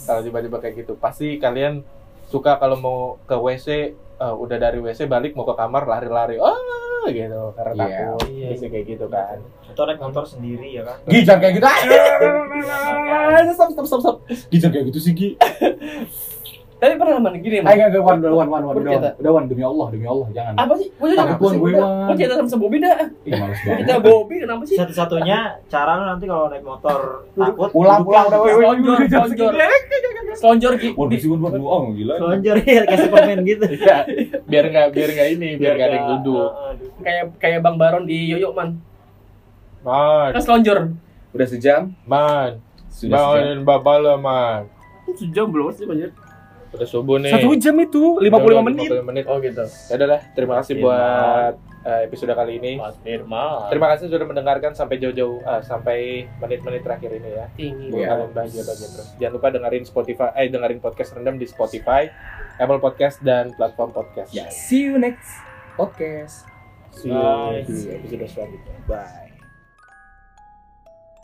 [0.06, 0.94] Kalau tiba-tiba kayak gitu.
[1.00, 1.82] Pasti kalian
[2.26, 6.56] suka kalau mau ke WC eh, udah dari WC balik mau ke kamar lari-lari ah
[7.06, 7.86] gitu karena Iya.
[7.86, 8.48] takut Iya.
[8.52, 10.98] bisa kayak gitu kan Atau naik motor sendiri ya kan?
[11.04, 11.68] Gi jangan kayak gitu.
[11.68, 14.16] Ah, Stop stop stop stop.
[14.26, 15.30] Gi jangan kayak gitu sih Gi.
[16.76, 17.74] Tapi pernah man gini Ayo man.
[17.88, 18.76] enggak wan wan wan wan wan.
[18.76, 19.14] Udah Wan.
[19.16, 20.54] Udah wan demi Allah demi Allah jangan.
[20.60, 20.88] Apa sih?
[20.92, 21.58] Gue Wan, sih?
[21.58, 22.06] gue, Wan.
[22.06, 22.98] Gue cerita sama Bobby dah.
[23.24, 23.78] Ih males banget.
[23.80, 24.76] Kita Bobby kenapa sih?
[24.76, 25.38] Satu-satunya
[25.72, 27.00] cara lu nanti kalau naik motor
[27.32, 28.64] takut Pulang pulang udah woi woi.
[28.76, 29.52] Selonjor, selonjor.
[30.36, 30.90] Selonjor Gi.
[31.00, 32.14] Waduh sih gua oh gila.
[32.20, 33.66] Selonjor ya kayak Superman gitu.
[33.76, 33.98] Iya,
[34.44, 36.50] biar nggak biar nggak ini biar nggak ada yang duduk.
[37.00, 38.80] Kayak kayak Bang Baron di Yoyo man.
[39.80, 40.78] man Kan selonjor.
[41.32, 41.96] Udah sejam?
[42.04, 42.60] man
[42.90, 43.32] Sudah sejam.
[43.32, 44.62] bangunin bapak lo man
[45.16, 46.12] Sejam belum sih banjir.
[46.76, 48.90] Udah subuh nih Satu jam itu, 55 Udah, menit.
[48.92, 49.64] 55 menit Oh gitu.
[49.64, 50.86] ya udah lah terima kasih Firman.
[50.86, 53.68] buat eh, episode kali ini Mas Firman.
[53.68, 55.98] terima kasih sudah mendengarkan sampai jauh-jauh ah, sampai
[56.38, 57.88] menit-menit terakhir ini ya Tinggi.
[57.88, 58.08] Buat Iya.
[58.10, 62.02] kalian bahagia bahagia terus jangan lupa dengerin Spotify eh dengerin podcast rendam di Spotify
[62.56, 65.28] Apple Podcast dan platform podcast Ya, see you next
[65.74, 66.44] podcast.
[66.92, 67.64] see you Bye.
[67.64, 69.25] di episode selanjutnya bye